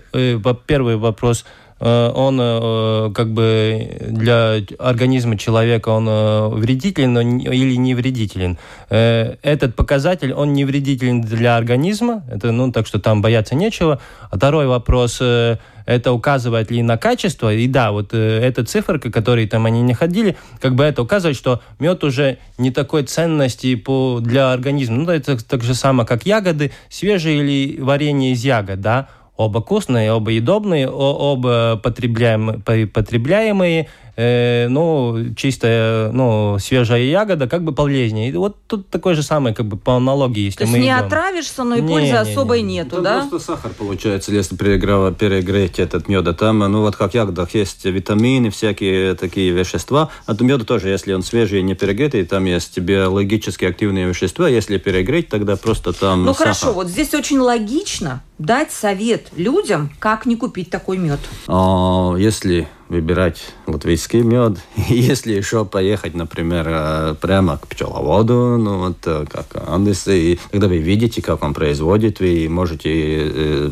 Первый 0.66 0.96
вопрос– 0.96 1.44
Э, 1.54 1.69
он 1.80 2.38
э, 2.40 3.10
как 3.14 3.32
бы 3.32 3.96
для 4.10 4.56
организма 4.78 5.38
человека 5.38 5.88
он 5.88 6.06
э, 6.08 6.48
вредителен 6.48 7.38
или 7.38 7.74
не 7.76 7.94
вредителен. 7.94 8.58
Этот 8.88 9.74
показатель, 9.74 10.32
он 10.32 10.52
не 10.52 10.64
вредителен 10.64 11.22
для 11.22 11.56
организма, 11.56 12.22
это, 12.30 12.52
ну, 12.52 12.70
так 12.70 12.86
что 12.86 12.98
там 12.98 13.22
бояться 13.22 13.54
нечего. 13.54 14.00
А 14.30 14.36
второй 14.36 14.66
вопрос, 14.66 15.20
это 15.20 16.12
указывает 16.12 16.70
ли 16.70 16.82
на 16.82 16.96
качество. 16.96 17.52
И 17.52 17.66
да, 17.66 17.92
вот 17.92 18.12
эта 18.12 18.64
циферка, 18.64 19.10
которой 19.10 19.46
там 19.46 19.66
они 19.66 19.80
не 19.82 19.94
ходили, 19.94 20.36
как 20.60 20.74
бы 20.74 20.84
это 20.84 21.02
указывает, 21.02 21.36
что 21.36 21.62
мед 21.78 22.04
уже 22.04 22.38
не 22.58 22.70
такой 22.70 23.04
ценности 23.04 23.74
по, 23.76 24.20
для 24.20 24.52
организма. 24.52 24.96
Ну, 24.96 25.10
это 25.10 25.42
так 25.44 25.62
же 25.62 25.74
самое, 25.74 26.06
как 26.06 26.26
ягоды, 26.26 26.72
свежие 26.88 27.38
или 27.38 27.80
варенье 27.80 28.32
из 28.32 28.44
ягод, 28.44 28.80
да, 28.80 29.08
оба 29.40 29.60
вкусные, 29.62 30.12
оба 30.12 30.30
едобные, 30.30 30.88
оба 30.88 31.80
потребляемые, 31.82 32.86
потребляемые 32.86 33.88
э, 34.20 34.68
ну, 34.68 35.16
чистая, 35.36 36.12
ну, 36.12 36.58
свежая 36.58 37.02
ягода 37.02 37.46
как 37.48 37.62
бы 37.64 37.72
полезнее. 37.72 38.28
И 38.28 38.32
вот 38.32 38.56
тут 38.66 38.88
такой 38.88 39.14
же 39.14 39.22
самый, 39.22 39.54
как 39.54 39.66
бы 39.66 39.76
по 39.76 39.96
аналогии, 39.96 40.42
если 40.44 40.58
То 40.58 40.64
есть 40.64 40.72
мы 40.72 40.78
не 40.78 40.86
идем. 40.86 41.06
отравишься, 41.06 41.64
но 41.64 41.76
и 41.76 41.80
Не, 41.80 41.88
пользы 41.88 42.06
не, 42.12 42.18
особой 42.18 42.62
не. 42.62 42.74
нету, 42.74 42.96
Там 42.96 43.02
да? 43.04 43.26
просто 43.30 43.38
сахар 43.52 43.72
получается, 43.78 44.32
если 44.32 44.56
перегреть 44.56 45.78
этот 45.78 46.08
мед. 46.08 46.26
А 46.28 46.32
там, 46.34 46.58
ну 46.58 46.80
вот 46.82 46.96
как 46.96 47.12
в 47.12 47.14
ягодах 47.14 47.54
есть 47.54 47.84
витамины, 47.84 48.50
всякие 48.50 49.14
такие 49.14 49.50
вещества. 49.52 50.10
А 50.26 50.34
то 50.34 50.44
мед 50.44 50.66
тоже, 50.66 50.88
если 50.88 51.12
он 51.12 51.22
свежий 51.22 51.60
и 51.60 51.62
не 51.62 51.74
перегретый, 51.74 52.24
там 52.24 52.44
есть 52.44 52.78
биологически 52.78 53.64
активные 53.64 54.06
вещества. 54.06 54.48
Если 54.48 54.76
перегреть, 54.78 55.28
тогда 55.28 55.56
просто 55.56 55.92
там 55.92 56.24
Ну 56.24 56.32
сахар. 56.34 56.54
хорошо, 56.54 56.72
вот 56.72 56.88
здесь 56.88 57.14
очень 57.14 57.38
логично 57.38 58.22
дать 58.38 58.72
совет 58.72 59.28
людям, 59.36 59.90
как 59.98 60.26
не 60.26 60.36
купить 60.36 60.70
такой 60.70 60.98
мед. 60.98 61.20
А, 61.46 62.14
Если 62.18 62.68
выбирать 62.90 63.40
латвийский 63.66 64.20
мед, 64.22 64.58
если 64.88 65.32
еще 65.32 65.64
поехать, 65.64 66.14
например, 66.14 66.66
э, 66.68 67.14
прямо 67.20 67.56
к 67.56 67.68
пчеловоду, 67.68 68.58
ну 68.58 68.78
вот 68.78 68.96
э, 69.06 69.24
как 69.30 69.46
Андес, 69.68 70.08
и 70.08 70.38
когда 70.50 70.66
вы 70.66 70.78
видите, 70.78 71.22
как 71.22 71.42
он 71.44 71.54
производит, 71.54 72.18
вы 72.18 72.48
можете 72.50 72.90
э, 72.92 73.70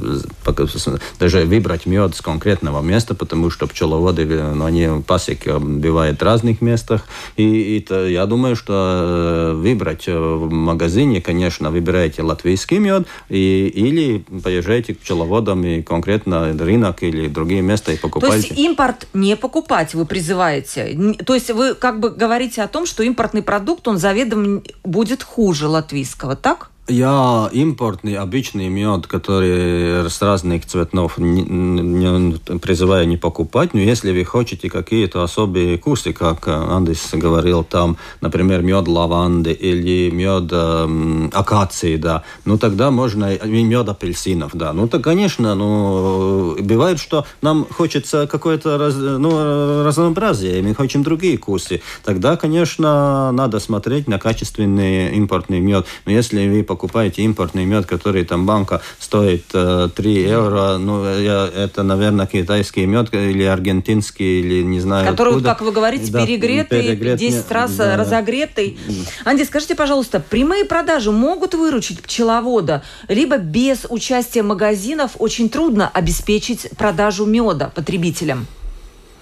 даже 1.19 1.45
выбрать 1.45 1.87
мед 1.87 2.15
с 2.15 2.21
конкретного 2.21 2.81
места, 2.81 3.15
потому 3.15 3.51
что 3.51 3.67
пчеловоды, 3.67 4.25
ну, 4.25 4.65
они 4.65 5.03
пасеки 5.05 5.59
бывают 5.59 6.21
в 6.21 6.25
разных 6.25 6.63
местах, 6.63 7.03
и, 7.37 7.77
и 7.77 7.81
то 7.81 8.07
я 8.07 8.25
думаю, 8.27 8.55
что 8.55 9.53
выбрать 9.57 10.07
в 10.07 10.49
магазине, 10.49 11.21
конечно, 11.21 11.73
выбираете 11.73 12.23
латвийский 12.23 12.79
мед, 12.79 13.09
и, 13.29 13.67
или 13.67 14.25
поезжайте 14.43 14.95
к 14.95 15.01
пчеловодам 15.01 15.65
и 15.65 15.83
конкретно 15.83 16.57
рынок 16.57 17.03
или 17.03 17.27
другие 17.27 17.63
места 17.63 17.93
и 17.93 17.97
То 17.97 18.03
покупайте. 18.03 18.49
есть 18.49 18.59
импорт 18.61 19.08
не 19.15 19.37
покупать, 19.37 19.95
вы 19.95 20.05
призываете. 20.07 21.15
То 21.25 21.35
есть 21.35 21.51
вы 21.51 21.75
как 21.75 22.01
бы 22.01 22.11
говорите 22.11 22.63
о 22.63 22.69
том, 22.69 22.87
что 22.87 23.03
импортный 23.03 23.43
продукт, 23.43 23.87
он 23.89 23.99
заведомо 23.99 24.63
будет 24.85 25.23
хуже 25.23 25.69
латвийского, 25.69 26.37
так? 26.37 26.71
Я 26.91 27.51
импортный 27.53 28.15
обычный 28.15 28.69
мед, 28.69 29.07
который 29.07 30.09
с 30.09 30.23
разных 30.23 30.65
цветов, 30.65 31.19
не, 31.19 31.43
не- 31.43 32.59
призываю 32.59 33.07
не 33.07 33.19
покупать. 33.19 33.75
Но 33.75 33.81
если 33.81 34.11
вы 34.11 34.25
хотите 34.25 34.71
какие-то 34.71 35.23
особые 35.23 35.77
вкусы, 35.77 36.15
как 36.15 36.49
Андис 36.49 37.11
говорил, 37.13 37.63
там, 37.63 37.99
например, 38.23 38.63
мед 38.63 38.89
лаванды 38.89 39.53
или 39.53 40.09
мед 40.11 40.51
эм, 40.51 41.31
акации, 41.35 41.97
да, 41.97 42.23
ну 42.47 42.57
тогда 42.57 42.91
можно 42.91 43.35
и 43.35 43.63
мед 43.63 43.87
апельсинов, 43.91 44.53
да. 44.55 44.73
Ну 44.73 44.89
то, 44.89 44.99
конечно, 44.99 45.55
ну 45.55 46.57
бывает, 46.59 46.99
что 47.01 47.27
нам 47.43 47.67
хочется 47.71 48.27
какое-то 48.27 48.79
раз, 48.79 48.95
ну, 48.97 49.85
разнообразие, 49.85 50.61
и 50.61 50.63
мы 50.63 50.75
хотим 50.75 51.03
другие 51.03 51.37
вкусы. 51.37 51.83
Тогда, 52.03 52.39
конечно, 52.39 53.31
надо 53.33 53.61
смотреть 53.61 54.09
на 54.09 54.19
качественный 54.19 55.15
импортный 55.17 55.61
мед. 55.61 55.85
Но 56.07 56.13
если 56.13 56.49
вы 56.49 56.63
покупаете 56.63 56.78
импортный 57.19 57.65
мед, 57.65 57.87
который 57.87 58.25
там 58.25 58.47
банка 58.47 58.81
стоит 58.99 59.45
э, 59.55 59.89
3 59.95 60.13
евро, 60.23 60.77
ну, 60.79 61.05
я, 61.19 61.49
это, 61.55 61.83
наверное, 61.83 62.27
китайский 62.27 62.87
мед 62.87 63.13
или 63.13 63.43
аргентинский, 63.45 64.41
или 64.41 64.63
не 64.63 64.81
знаю 64.81 65.07
Который, 65.11 65.29
вот, 65.35 65.37
откуда. 65.39 65.49
как 65.55 65.63
вы 65.63 65.73
говорите, 65.73 66.11
Да, 66.13 66.25
перегретый, 66.25 66.83
перегрет- 66.83 67.17
10 67.19 67.51
раз 67.51 67.73
да. 67.77 67.97
разогретый. 67.97 68.79
Анди, 69.25 69.43
скажите, 69.45 69.75
пожалуйста, 69.75 70.21
прямые 70.21 70.65
продажи 70.65 71.11
могут 71.11 71.55
выручить 71.55 72.03
пчеловода, 72.03 72.83
либо 73.09 73.39
без 73.39 73.87
участия 73.89 74.43
магазинов 74.43 75.13
очень 75.19 75.49
трудно 75.49 75.89
обеспечить 75.89 76.69
продажу 76.77 77.25
меда 77.27 77.71
потребителям? 77.75 78.47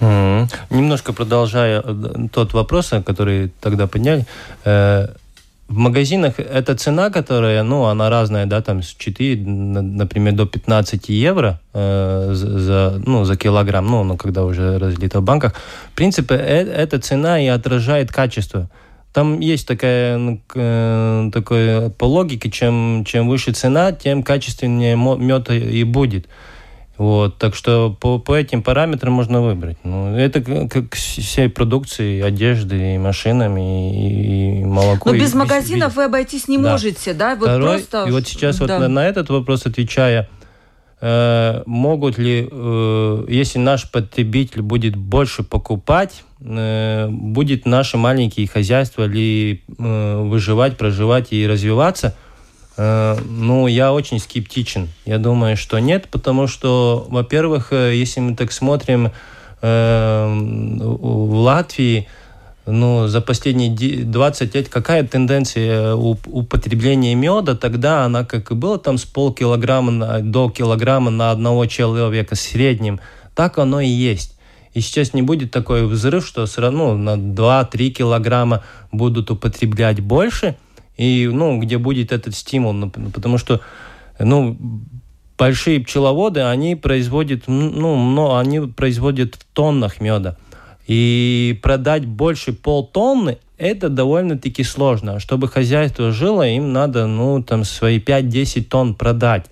Немножко 0.00 1.12
продолжая 1.14 1.82
э, 1.82 2.28
тот 2.30 2.52
вопрос, 2.52 2.92
э, 2.92 3.02
который 3.02 3.50
тогда 3.60 3.86
подняли. 3.86 4.26
э, 4.64 5.08
В 5.68 5.76
магазинах 5.78 6.38
эта 6.38 6.76
цена, 6.76 7.10
которая, 7.10 7.64
ну, 7.64 7.84
она 7.86 8.08
разная, 8.08 8.46
да, 8.46 8.60
там 8.62 8.82
с 8.82 8.94
4, 8.94 9.36
на- 9.44 9.82
например, 9.82 10.34
до 10.34 10.46
15 10.46 11.08
евро 11.08 11.60
э, 11.74 12.30
за- 12.32 13.02
ну, 13.04 13.24
за 13.24 13.36
килограмм, 13.36 13.86
ну, 13.86 14.04
ну, 14.04 14.16
когда 14.16 14.44
уже 14.44 14.78
разлито 14.78 15.18
в 15.20 15.24
банках. 15.24 15.54
В 15.92 15.96
принципе, 15.96 16.36
э- 16.36 16.70
эта 16.72 17.00
цена 17.00 17.40
и 17.40 17.48
отражает 17.48 18.12
качество. 18.12 18.70
Там 19.12 19.40
есть 19.40 19.66
такая, 19.66 20.38
э, 20.54 21.30
такое 21.32 21.90
по 21.90 22.04
логике, 22.04 22.48
чем, 22.48 23.04
чем 23.04 23.28
выше 23.28 23.50
цена, 23.52 23.90
тем 23.90 24.22
качественнее 24.22 24.94
мед 24.96 25.50
и 25.50 25.82
будет. 25.82 26.28
Вот, 26.98 27.36
так 27.36 27.54
что 27.54 27.94
по, 28.00 28.18
по 28.18 28.34
этим 28.34 28.62
параметрам 28.62 29.12
можно 29.12 29.42
выбрать. 29.42 29.76
Ну, 29.84 30.16
это 30.16 30.40
как 30.40 30.94
всей 30.94 31.48
продукции, 31.50 32.22
одежды, 32.22 32.94
и 32.94 32.98
машинами, 32.98 33.92
и, 33.92 34.60
и 34.60 34.64
молоко. 34.64 35.10
Но 35.10 35.16
и 35.16 35.18
без 35.20 35.26
весь- 35.26 35.34
магазинов 35.34 35.96
вы 35.96 36.04
обойтись 36.04 36.48
не 36.48 36.56
Да. 36.56 36.72
можете, 36.72 37.12
да? 37.12 37.34
Вот 37.36 37.48
Второй, 37.48 37.78
просто... 37.78 38.04
и 38.08 38.10
вот 38.10 38.26
сейчас 38.26 38.60
вот 38.60 38.68
Да. 38.68 38.78
на, 38.78 38.88
на 38.88 39.06
этот 39.06 39.28
вопрос 39.28 39.66
отвечая, 39.66 40.28
э, 41.02 41.62
могут 41.66 42.16
ли, 42.16 42.48
э, 42.50 43.24
если 43.28 43.58
наш 43.58 43.90
потребитель 43.90 44.62
будет 44.62 44.96
больше 44.96 45.42
покупать, 45.42 46.24
э, 46.40 47.08
будет 47.10 47.66
наши 47.66 47.98
маленькие 47.98 48.48
хозяйства 48.48 49.04
ли 49.04 49.62
э, 49.78 50.22
выживать, 50.22 50.78
проживать 50.78 51.32
и 51.32 51.46
развиваться? 51.46 52.16
Э, 52.76 53.16
ну, 53.28 53.66
я 53.66 53.92
очень 53.92 54.18
скептичен. 54.18 54.88
Я 55.04 55.18
думаю, 55.18 55.56
что 55.56 55.78
нет, 55.78 56.08
потому 56.10 56.46
что, 56.46 57.06
во-первых, 57.08 57.72
э, 57.72 57.94
если 57.94 58.20
мы 58.20 58.34
так 58.34 58.52
смотрим 58.52 59.12
э, 59.62 60.26
в 60.28 61.34
Латвии, 61.34 62.06
ну, 62.66 63.06
за 63.06 63.20
последние 63.20 63.68
де- 63.70 64.02
20 64.02 64.54
лет 64.54 64.68
какая 64.68 65.04
тенденция 65.04 65.94
употребления 65.94 67.14
меда, 67.14 67.54
тогда 67.54 68.04
она 68.04 68.24
как 68.24 68.50
и 68.50 68.54
была 68.54 68.78
там 68.78 68.98
с 68.98 69.04
полкилограмма 69.04 70.20
до 70.20 70.50
килограмма 70.50 71.10
на 71.10 71.30
одного 71.30 71.66
человека 71.66 72.34
в 72.34 72.40
среднем, 72.40 73.00
так 73.34 73.58
оно 73.58 73.80
и 73.80 73.88
есть. 73.88 74.36
И 74.74 74.80
сейчас 74.80 75.14
не 75.14 75.22
будет 75.22 75.52
такой 75.52 75.86
взрыв, 75.86 76.26
что 76.26 76.44
все 76.44 76.60
равно 76.60 76.94
на 76.96 77.14
2-3 77.14 77.88
килограмма 77.90 78.62
будут 78.92 79.30
употреблять 79.30 80.00
больше, 80.00 80.56
и, 80.96 81.28
ну, 81.32 81.58
где 81.60 81.78
будет 81.78 82.12
этот 82.12 82.34
стимул, 82.34 82.72
ну, 82.72 82.90
потому 82.90 83.38
что, 83.38 83.60
ну, 84.18 84.56
большие 85.36 85.80
пчеловоды, 85.80 86.40
они 86.40 86.76
производят, 86.76 87.44
ну, 87.46 87.96
но 87.96 88.38
они 88.38 88.60
производят 88.60 89.34
в 89.34 89.44
тоннах 89.52 90.00
меда. 90.00 90.36
И 90.86 91.58
продать 91.62 92.06
больше 92.06 92.52
полтонны 92.52 93.38
это 93.58 93.88
довольно-таки 93.88 94.62
сложно. 94.62 95.16
А 95.16 95.20
Чтобы 95.20 95.48
хозяйство 95.48 96.12
жило, 96.12 96.46
им 96.46 96.72
надо, 96.72 97.06
ну, 97.06 97.42
там, 97.42 97.64
свои 97.64 97.98
5-10 97.98 98.64
тонн 98.64 98.94
продать. 98.94 99.46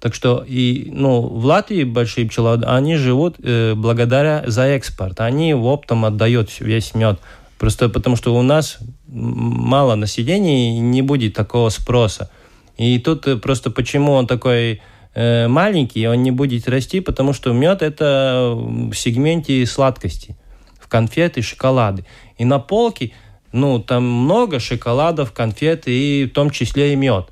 Так 0.00 0.14
что 0.14 0.42
и, 0.46 0.90
ну, 0.92 1.20
в 1.20 1.44
Латвии 1.44 1.84
большие 1.84 2.26
пчеловоды, 2.26 2.66
они 2.66 2.96
живут 2.96 3.36
э, 3.42 3.74
благодаря 3.74 4.44
за 4.46 4.64
экспорт. 4.64 5.20
Они 5.20 5.52
в 5.52 5.66
оптом 5.66 6.06
отдают 6.06 6.48
весь 6.58 6.94
мед. 6.94 7.20
Просто 7.58 7.90
потому 7.90 8.16
что 8.16 8.34
у 8.34 8.40
нас 8.40 8.78
мало 9.12 9.94
населения 9.94 10.76
и 10.76 10.78
не 10.78 11.02
будет 11.02 11.34
такого 11.34 11.68
спроса. 11.68 12.30
И 12.76 12.98
тут 12.98 13.26
э, 13.26 13.36
просто 13.36 13.70
почему 13.70 14.12
он 14.12 14.26
такой 14.26 14.80
э, 15.14 15.48
маленький, 15.48 16.06
он 16.06 16.22
не 16.22 16.30
будет 16.30 16.68
расти, 16.68 17.00
потому 17.00 17.32
что 17.32 17.52
мед 17.52 17.82
это 17.82 18.52
в 18.54 18.94
сегменте 18.94 19.66
сладкости, 19.66 20.36
в 20.78 20.88
конфеты, 20.88 21.42
шоколады. 21.42 22.04
И 22.38 22.44
на 22.44 22.58
полке, 22.58 23.12
ну, 23.52 23.80
там 23.80 24.04
много 24.04 24.60
шоколадов, 24.60 25.32
конфеты 25.32 25.92
и 25.92 26.24
в 26.26 26.30
том 26.30 26.50
числе 26.50 26.92
и 26.92 26.96
мед. 26.96 27.26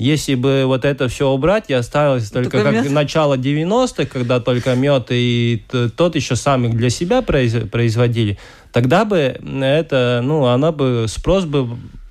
Если 0.00 0.34
бы 0.34 0.64
вот 0.64 0.86
это 0.86 1.08
все 1.08 1.28
убрать 1.28 1.64
и 1.68 1.74
осталось 1.74 2.30
только 2.30 2.52
Только 2.52 2.72
как 2.72 2.84
мед. 2.84 2.90
начало 2.90 3.36
90-х, 3.36 4.06
когда 4.06 4.40
только 4.40 4.74
мед 4.74 5.08
и 5.10 5.62
тот 5.94 6.16
еще 6.16 6.36
сам 6.36 6.64
их 6.64 6.74
для 6.74 6.88
себя 6.88 7.20
произ- 7.20 7.68
производили, 7.68 8.38
тогда 8.72 9.04
бы 9.04 9.38
это, 9.60 10.20
ну, 10.22 10.46
она 10.46 10.72
бы, 10.72 11.06
спрос 11.08 11.44
бы 11.44 11.68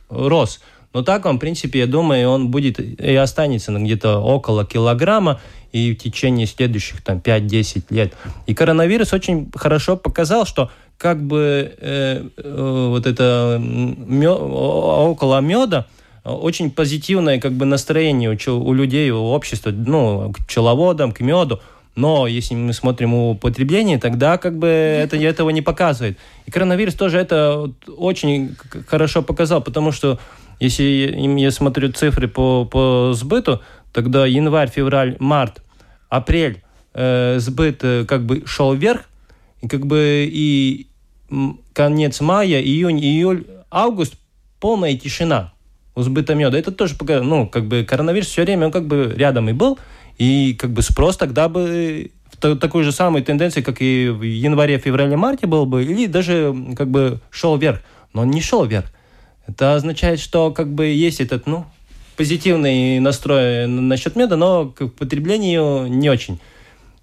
рос. 0.10 0.60
Но 0.94 1.04
так 1.04 1.26
он, 1.26 1.38
в 1.38 1.40
принципе, 1.40 1.80
я 1.80 1.88
думаю, 1.88 2.30
он 2.30 2.50
будет 2.50 2.80
и 2.80 3.16
останется 3.16 3.72
где-то 3.72 4.20
около 4.20 4.66
килограмма 4.66 5.40
и 5.72 5.94
в 5.94 5.98
течение 5.98 6.48
следующих 6.48 7.04
там 7.04 7.20
5-10 7.20 7.84
лет. 7.92 8.14
И 8.48 8.56
коронавирус 8.56 9.14
очень 9.14 9.52
хорошо 9.56 9.98
показал, 9.98 10.46
что 10.48 10.72
как 10.98 11.22
бы 11.22 11.74
э, 11.80 12.24
э, 12.38 12.88
вот 12.90 13.06
это 13.06 13.58
мё- 13.62 15.10
около 15.12 15.40
меда 15.42 15.86
очень 16.24 16.72
позитивное 16.72 17.40
как 17.40 17.54
бы 17.54 17.66
настроение 17.66 18.38
у, 18.48 18.52
у 18.52 18.74
людей, 18.74 19.10
у 19.12 19.24
общества, 19.26 19.72
ну, 19.72 20.34
к 20.34 20.46
пчеловодам, 20.46 21.12
к 21.12 21.20
меду. 21.22 21.60
Но 21.96 22.28
если 22.28 22.56
мы 22.56 22.74
смотрим 22.74 23.14
употребление, 23.14 23.98
тогда 23.98 24.38
как 24.38 24.58
бы 24.58 24.68
это 24.68 25.18
этого 25.18 25.50
не 25.50 25.62
показывает. 25.62 26.18
И 26.46 26.52
коронавирус 26.52 26.96
тоже 26.96 27.18
это 27.18 27.72
очень 27.88 28.56
хорошо 28.88 29.22
показал, 29.22 29.62
потому 29.62 29.92
что 29.92 30.20
если 30.60 30.84
я 30.84 31.52
смотрю 31.52 31.92
цифры 31.92 32.28
по, 32.28 32.66
по 32.66 33.12
сбыту, 33.14 33.62
тогда 33.92 34.26
январь, 34.26 34.70
февраль, 34.70 35.16
март, 35.20 35.62
апрель 36.10 36.62
э, 36.94 37.40
сбыт 37.40 37.80
э, 37.84 38.06
как 38.06 38.26
бы 38.26 38.44
шел 38.46 38.74
вверх, 38.74 39.10
и 39.62 39.68
как 39.68 39.86
бы 39.86 40.30
и 40.32 40.88
конец 41.74 42.22
мая, 42.22 42.62
июнь, 42.62 43.00
июль, 43.00 43.46
август 43.70 44.16
полная 44.60 44.98
тишина 44.98 45.54
у 45.96 46.02
сбыта 46.02 46.36
меда. 46.36 46.58
Это 46.58 46.72
тоже, 46.72 46.96
ну, 47.22 47.48
как 47.48 47.66
бы 47.66 47.84
коронавирус 47.84 48.28
все 48.28 48.44
время, 48.44 48.68
он 48.68 48.72
как 48.72 48.86
бы 48.86 49.14
рядом 49.16 49.50
и 49.50 49.54
был, 49.54 49.80
и 50.20 50.54
как 50.54 50.72
бы 50.72 50.84
спрос 50.84 51.18
тогда 51.18 51.50
бы 51.50 52.12
такой 52.40 52.84
же 52.84 52.92
самой 52.92 53.22
тенденции, 53.22 53.62
как 53.62 53.82
и 53.82 54.10
в 54.10 54.22
январе, 54.22 54.78
феврале, 54.78 55.18
марте 55.18 55.48
был 55.48 55.66
бы, 55.66 55.84
или 55.84 56.06
даже 56.06 56.56
как 56.78 56.90
бы 56.90 57.20
шел 57.32 57.58
вверх. 57.58 57.82
Но 58.14 58.22
он 58.22 58.30
не 58.30 58.42
шел 58.42 58.66
вверх. 58.66 58.92
Это 59.48 59.76
означает, 59.76 60.20
что 60.20 60.52
как 60.52 60.72
бы 60.74 60.88
есть 60.88 61.22
этот, 61.22 61.48
ну, 61.48 61.66
позитивный 62.18 63.00
настрой 63.00 63.68
насчет 63.68 64.16
меда, 64.16 64.36
но 64.36 64.68
к 64.68 64.88
потреблению 64.90 65.88
не 65.88 66.10
очень. 66.10 66.40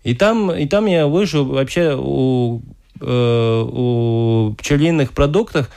И 0.04 0.14
там, 0.14 0.52
и 0.52 0.66
там 0.66 0.86
я 0.86 1.08
вижу 1.08 1.44
вообще 1.44 1.96
у, 1.98 2.62
э, 3.00 3.64
у 3.66 4.54
пчелиных 4.58 5.12
продуктов 5.12 5.70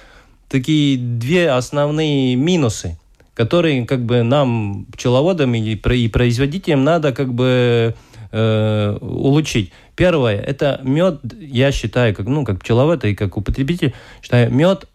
такие 0.50 0.98
две 0.98 1.50
основные 1.50 2.36
минусы, 2.36 3.00
которые 3.40 3.86
как 3.86 4.04
бы 4.04 4.22
нам, 4.24 4.86
пчеловодам 4.92 5.56
и, 5.56 5.76
и 5.76 6.08
производителям, 6.10 6.84
надо 6.84 7.14
как 7.14 7.34
бы 7.34 7.96
э, 8.34 8.98
улучшить. 9.00 9.72
Первое, 9.96 10.36
это 10.36 10.82
мед, 10.84 11.22
я 11.40 11.72
считаю, 11.72 12.14
как, 12.14 12.28
ну, 12.28 12.44
как 12.44 12.60
пчеловод 12.60 13.06
и 13.06 13.16
как 13.16 13.38
употребитель, 13.38 13.94
считаю, 14.22 14.52
мед, 14.52 14.90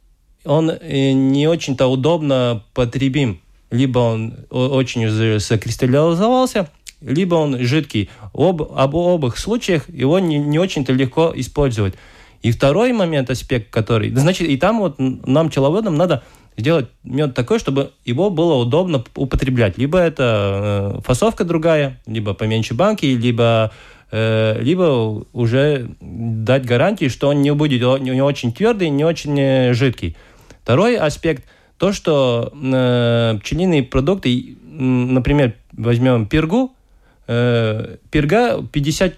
он 0.44 0.70
э, 0.70 1.12
не 1.12 1.48
очень-то 1.48 1.86
удобно 1.86 2.62
потребим. 2.74 3.40
Либо 3.70 4.00
он 4.00 4.34
очень 4.50 5.08
закристаллизовался, 5.40 6.68
либо 7.00 7.36
он 7.36 7.58
жидкий. 7.60 8.10
Об, 8.34 8.60
об 8.60 8.94
обоих 8.94 9.38
случаях 9.38 9.88
его 9.88 10.18
не, 10.18 10.36
не 10.36 10.58
очень-то 10.58 10.92
легко 10.92 11.32
использовать. 11.34 11.94
И 12.42 12.50
второй 12.52 12.92
момент, 12.92 13.30
аспект, 13.30 13.70
который... 13.70 14.14
Значит, 14.14 14.46
и 14.50 14.58
там 14.58 14.80
вот 14.80 14.96
нам, 14.98 15.48
пчеловодам, 15.48 15.96
надо 15.96 16.24
сделать 16.56 16.88
мед 17.02 17.34
такой, 17.34 17.58
чтобы 17.58 17.92
его 18.04 18.30
было 18.30 18.54
удобно 18.54 19.04
употреблять. 19.16 19.78
Либо 19.78 19.98
это 19.98 20.94
э, 20.96 21.00
фасовка 21.02 21.44
другая, 21.44 22.00
либо 22.06 22.34
поменьше 22.34 22.74
банки, 22.74 23.06
либо 23.06 23.72
э, 24.10 24.60
либо 24.60 25.24
уже 25.32 25.90
дать 26.00 26.64
гарантии, 26.64 27.08
что 27.08 27.28
он 27.28 27.42
не 27.42 27.52
будет 27.52 27.80
не 28.00 28.22
очень 28.22 28.52
твердый, 28.52 28.90
не 28.90 29.04
очень 29.04 29.38
э, 29.38 29.74
жидкий. 29.74 30.16
Второй 30.62 30.96
аспект 30.96 31.44
то, 31.76 31.92
что 31.92 32.50
пчелиные 32.54 33.82
продукты, 33.82 34.56
например, 34.62 35.54
возьмем 35.72 36.26
пергу, 36.26 36.72
перга 37.26 38.60
50% 38.60 39.16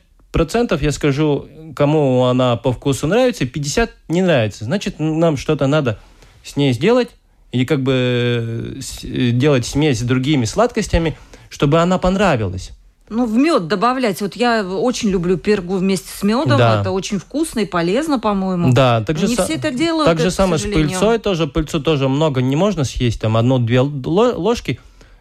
я 0.80 0.90
скажу, 0.90 1.46
кому 1.76 2.24
она 2.24 2.56
по 2.56 2.72
вкусу 2.72 3.06
нравится, 3.06 3.46
50 3.46 3.90
не 4.08 4.22
нравится. 4.22 4.64
Значит, 4.64 4.98
нам 4.98 5.36
что-то 5.36 5.66
надо 5.66 6.00
с 6.42 6.56
ней 6.56 6.72
сделать, 6.72 7.10
или 7.56 7.64
как 7.64 7.82
бы 7.82 8.78
э, 9.02 9.30
делать 9.30 9.64
смесь 9.64 10.00
с 10.00 10.02
другими 10.02 10.44
сладкостями, 10.44 11.16
чтобы 11.48 11.80
она 11.80 11.96
понравилась. 11.98 12.72
Ну, 13.08 13.24
в 13.24 13.34
мед 13.36 13.68
добавлять. 13.68 14.20
Вот 14.20 14.36
я 14.36 14.62
очень 14.64 15.08
люблю 15.10 15.38
пергу 15.38 15.76
вместе 15.76 16.08
с 16.14 16.22
медом. 16.22 16.58
Да. 16.58 16.80
Это 16.80 16.90
очень 16.90 17.18
вкусно 17.18 17.60
и 17.60 17.64
полезно, 17.64 18.18
по-моему. 18.18 18.72
Да, 18.72 19.02
так 19.06 19.16
же, 19.16 19.28
не 19.28 19.36
все 19.36 19.54
это 19.54 19.70
делают. 19.70 20.06
Так 20.06 20.18
же 20.18 20.30
самое 20.30 20.58
с 20.58 20.64
пыльцой 20.64 21.18
тоже. 21.18 21.46
Пыльцу 21.46 21.80
тоже 21.80 22.08
много 22.08 22.42
не 22.42 22.56
можно 22.56 22.84
съесть. 22.84 23.20
Там 23.20 23.36
одну-две 23.36 23.80
ложки. 23.80 24.80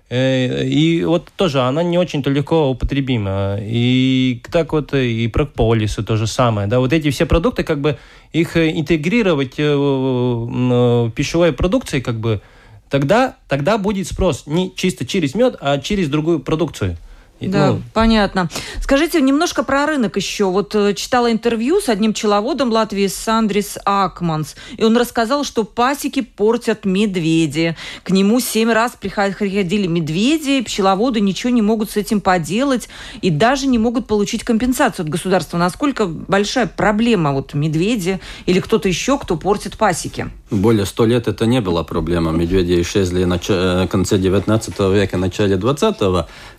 Э, 0.10 0.64
и 0.64 1.04
вот 1.04 1.32
тоже 1.36 1.62
она 1.62 1.82
не 1.84 1.98
очень-то 1.98 2.30
легко 2.30 2.70
употребима. 2.70 3.58
И 3.62 4.42
так 4.52 4.74
вот 4.74 4.94
и 4.94 5.28
прополисы 5.28 6.04
то 6.04 6.18
же 6.18 6.28
самое. 6.28 6.68
Да, 6.68 6.80
вот 6.80 6.94
эти 6.94 7.10
все 7.10 7.26
продукты, 7.26 7.64
как 7.64 7.82
бы 7.82 7.98
их 8.32 8.56
интегрировать 8.58 9.56
э, 9.58 9.76
в 9.76 11.12
пищевой 11.12 11.54
продукции, 11.54 12.00
как 12.00 12.20
бы 12.20 12.42
тогда, 12.90 13.36
тогда 13.48 13.78
будет 13.78 14.08
спрос 14.08 14.44
не 14.46 14.74
чисто 14.76 15.06
через 15.06 15.36
мед, 15.36 15.56
а 15.60 15.80
через 15.80 16.10
другую 16.10 16.40
продукцию. 16.40 16.98
Да, 17.48 17.72
ну, 17.72 17.82
понятно. 17.94 18.50
Скажите 18.82 19.22
немножко 19.22 19.64
про 19.64 19.86
рынок 19.86 20.16
еще. 20.16 20.46
Вот 20.46 20.76
э, 20.76 20.94
читала 20.94 21.32
интервью 21.32 21.80
с 21.80 21.90
одним 21.90 22.14
пчеловодом 22.14 22.72
Латвии, 22.72 23.08
Сандрис 23.08 23.78
Акманс, 23.86 24.56
и 24.78 24.84
он 24.84 24.98
рассказал, 24.98 25.44
что 25.44 25.64
пасеки 25.64 26.22
портят 26.22 26.86
медведи. 26.86 27.76
К 28.04 28.12
нему 28.12 28.40
семь 28.40 28.72
раз 28.72 28.94
приходили 29.00 29.88
медведи, 29.88 30.62
пчеловоды 30.62 31.20
ничего 31.22 31.52
не 31.52 31.62
могут 31.62 31.92
с 31.92 31.98
этим 31.98 32.22
поделать 32.22 32.90
и 33.22 33.30
даже 33.30 33.68
не 33.68 33.78
могут 33.78 34.08
получить 34.08 34.44
компенсацию 34.44 35.04
от 35.04 35.10
государства. 35.10 35.58
Насколько 35.58 36.08
большая 36.08 36.68
проблема 36.68 37.34
вот 37.34 37.54
медведи 37.54 38.20
или 38.46 38.60
кто-то 38.60 38.88
еще, 38.88 39.18
кто 39.18 39.38
портит 39.38 39.78
пасеки? 39.78 40.30
Более 40.52 40.86
ста 40.86 41.06
лет 41.06 41.28
это 41.28 41.46
не 41.46 41.60
была 41.60 41.84
проблема. 41.84 42.32
Медведи 42.32 42.82
исчезли 42.82 43.24
в 43.24 43.50
э, 43.50 43.88
конце 43.88 44.18
19 44.18 44.80
века, 44.80 45.18
начале 45.18 45.58
20 45.58 45.96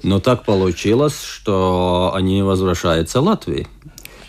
но 0.03 0.20
так 0.20 0.44
получилось, 0.44 0.76
что 1.25 2.12
они 2.15 2.43
возвращаются 2.43 3.21
в 3.21 3.25
Латвии. 3.25 3.67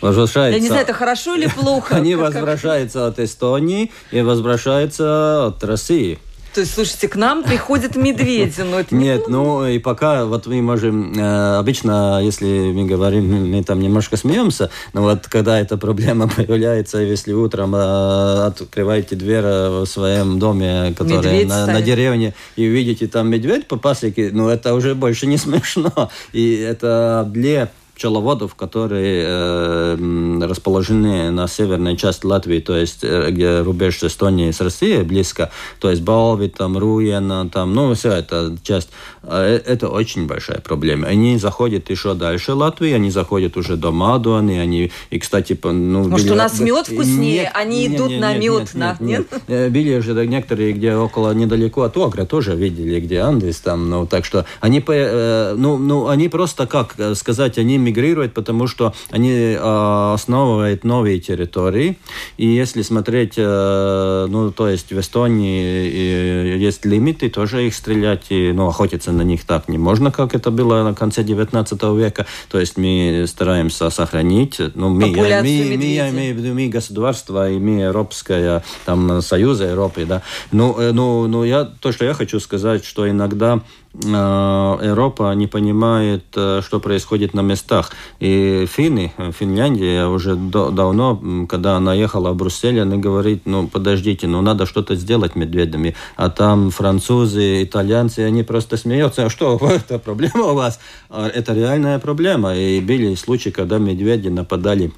Возвращается... 0.00 0.56
Я 0.56 0.62
не 0.62 0.68
знаю, 0.68 0.82
это 0.82 0.92
хорошо 0.92 1.34
или 1.34 1.48
плохо? 1.48 1.94
Они 1.96 2.14
возвращаются 2.14 3.08
от 3.08 3.18
Эстонии 3.18 3.90
и 4.12 4.22
возвращаются 4.22 5.46
от 5.46 5.64
России. 5.64 6.18
То 6.58 6.62
есть, 6.62 6.74
слушайте, 6.74 7.06
к 7.06 7.14
нам 7.14 7.44
приходят 7.44 7.94
медведи, 7.94 8.62
но 8.62 8.80
это 8.80 8.92
Нет, 8.92 9.28
ну 9.28 9.64
и 9.64 9.78
пока 9.78 10.24
вот 10.24 10.48
мы 10.48 10.60
можем, 10.60 11.16
э, 11.16 11.56
обычно, 11.56 12.20
если 12.20 12.72
мы 12.72 12.84
говорим, 12.84 13.52
мы 13.52 13.62
там 13.62 13.78
немножко 13.78 14.16
смеемся, 14.16 14.68
но 14.92 15.02
вот 15.02 15.28
когда 15.28 15.60
эта 15.60 15.76
проблема 15.76 16.26
появляется, 16.36 16.98
если 16.98 17.32
утром 17.32 17.76
э, 17.76 18.46
открываете 18.46 19.14
дверь 19.14 19.44
в 19.44 19.86
своем 19.86 20.40
доме, 20.40 20.94
который 20.98 21.44
на, 21.44 21.64
на 21.66 21.80
деревне, 21.80 22.34
и 22.56 22.64
видите 22.64 23.06
там 23.06 23.30
медведь 23.30 23.68
по 23.68 23.76
пасеке, 23.76 24.30
ну 24.32 24.48
это 24.48 24.74
уже 24.74 24.96
больше 24.96 25.28
не 25.28 25.36
смешно. 25.36 26.10
И 26.32 26.56
это 26.56 27.24
для 27.32 27.70
пчеловодов, 27.98 28.54
которые 28.54 29.24
э, 29.26 30.38
расположены 30.42 31.32
на 31.32 31.48
северной 31.48 31.96
части 31.96 32.24
Латвии, 32.26 32.60
то 32.60 32.76
есть 32.76 33.00
э, 33.02 33.30
где 33.30 33.60
рубеж 33.60 34.02
Эстонии 34.04 34.52
с 34.52 34.60
Россией 34.60 35.02
близко, 35.02 35.50
то 35.80 35.90
есть 35.90 36.02
Балви, 36.02 36.48
там, 36.48 36.78
Руена, 36.78 37.48
там, 37.48 37.74
ну, 37.74 37.92
вся 37.94 38.16
эта 38.16 38.56
часть, 38.62 38.90
э, 39.24 39.60
это 39.66 39.88
очень 39.88 40.28
большая 40.28 40.60
проблема. 40.60 41.08
Они 41.08 41.38
заходят 41.38 41.90
еще 41.90 42.14
дальше 42.14 42.52
Латвии, 42.52 42.92
они 42.92 43.10
заходят 43.10 43.56
уже 43.56 43.76
до 43.76 43.90
Мадуаны, 43.90 44.60
они, 44.60 44.92
и, 45.10 45.18
кстати, 45.18 45.58
ну... 45.64 46.08
Может, 46.08 46.26
били, 46.26 46.34
у 46.34 46.36
нас 46.36 46.60
мед 46.60 46.86
вкуснее, 46.86 47.42
нет, 47.42 47.52
они 47.54 47.88
нет, 47.88 47.96
идут 47.96 48.10
нет, 48.10 48.20
на 48.20 48.34
мед, 48.34 48.60
нет, 48.60 48.74
на, 48.74 48.96
нет, 49.00 49.26
нет? 49.32 49.42
Э, 49.48 49.68
били 49.68 49.96
уже 49.96 50.14
некоторые, 50.24 50.72
где 50.72 50.94
около, 50.94 51.32
недалеко 51.32 51.82
от 51.82 51.96
Огра, 51.96 52.24
тоже 52.24 52.54
видели, 52.54 53.00
где 53.00 53.18
Андес 53.20 53.58
там, 53.58 53.90
ну, 53.90 54.06
так 54.06 54.24
что 54.24 54.46
они, 54.60 54.80
э, 54.86 55.54
ну, 55.58 55.78
ну, 55.78 56.06
они 56.06 56.28
просто, 56.28 56.68
как 56.68 56.94
сказать, 57.16 57.58
они 57.58 57.87
мигрируют, 57.88 58.34
потому 58.34 58.66
что 58.66 58.94
они 59.10 59.32
э, 59.32 60.12
основывают 60.14 60.84
новые 60.84 61.20
территории. 61.20 61.96
И 62.36 62.46
если 62.46 62.82
смотреть, 62.82 63.34
э, 63.36 64.26
ну, 64.28 64.52
то 64.52 64.68
есть 64.68 64.92
в 64.92 65.00
Эстонии 65.00 66.58
есть 66.58 66.84
лимиты, 66.84 67.30
тоже 67.30 67.66
их 67.66 67.74
стрелять, 67.74 68.26
и, 68.30 68.52
ну, 68.52 68.68
охотиться 68.68 69.12
на 69.12 69.22
них 69.22 69.44
так 69.44 69.68
не 69.68 69.78
можно, 69.78 70.10
как 70.10 70.34
это 70.34 70.50
было 70.50 70.82
на 70.82 70.94
конце 70.94 71.22
19 71.22 71.82
века. 71.96 72.26
То 72.50 72.60
есть 72.60 72.76
мы 72.76 73.24
стараемся 73.26 73.90
сохранить, 73.90 74.60
ну, 74.74 74.88
мы, 74.90 75.08
я, 75.08 75.42
мы, 75.42 75.76
мы, 75.76 75.84
я 75.84 76.10
имею 76.10 76.34
в 76.34 76.38
виду, 76.38 76.54
мы 76.54 76.68
государство, 76.68 77.50
и 77.50 77.58
мы 77.58 77.82
Европская, 77.82 78.62
там, 78.84 79.22
Союза 79.22 79.64
Европы, 79.64 80.04
да. 80.04 80.22
Ну, 80.52 80.78
э, 80.78 80.92
ну, 80.92 81.26
ну, 81.26 81.44
я, 81.44 81.64
то, 81.64 81.92
что 81.92 82.04
я 82.04 82.14
хочу 82.14 82.40
сказать, 82.40 82.84
что 82.84 83.08
иногда 83.08 83.60
Европа 84.00 85.32
не 85.34 85.46
понимает, 85.46 86.24
э, 86.36 86.60
что 86.64 86.78
происходит 86.78 87.34
на 87.34 87.40
местах. 87.40 87.90
И 88.20 88.66
финны, 88.70 89.12
Финляндия 89.36 90.06
уже 90.06 90.36
до, 90.36 90.70
давно, 90.70 91.46
когда 91.48 91.76
она 91.76 91.94
ехала 91.94 92.30
в 92.30 92.36
Брюссель, 92.36 92.80
она 92.80 92.96
говорит, 92.96 93.42
ну 93.44 93.66
подождите, 93.66 94.26
ну 94.26 94.40
надо 94.40 94.66
что-то 94.66 94.94
сделать 94.94 95.34
медведями. 95.34 95.96
А 96.16 96.30
там 96.30 96.70
французы, 96.70 97.64
итальянцы, 97.64 98.20
они 98.20 98.44
просто 98.44 98.76
смеются. 98.76 99.26
А 99.26 99.30
что, 99.30 99.58
это 99.70 99.98
проблема 99.98 100.44
у 100.44 100.54
вас? 100.54 100.78
А 101.10 101.26
это 101.26 101.52
реальная 101.52 101.98
проблема. 101.98 102.56
И 102.56 102.80
были 102.80 103.14
случаи, 103.16 103.50
когда 103.50 103.78
медведи 103.78 104.28
нападали 104.28 104.92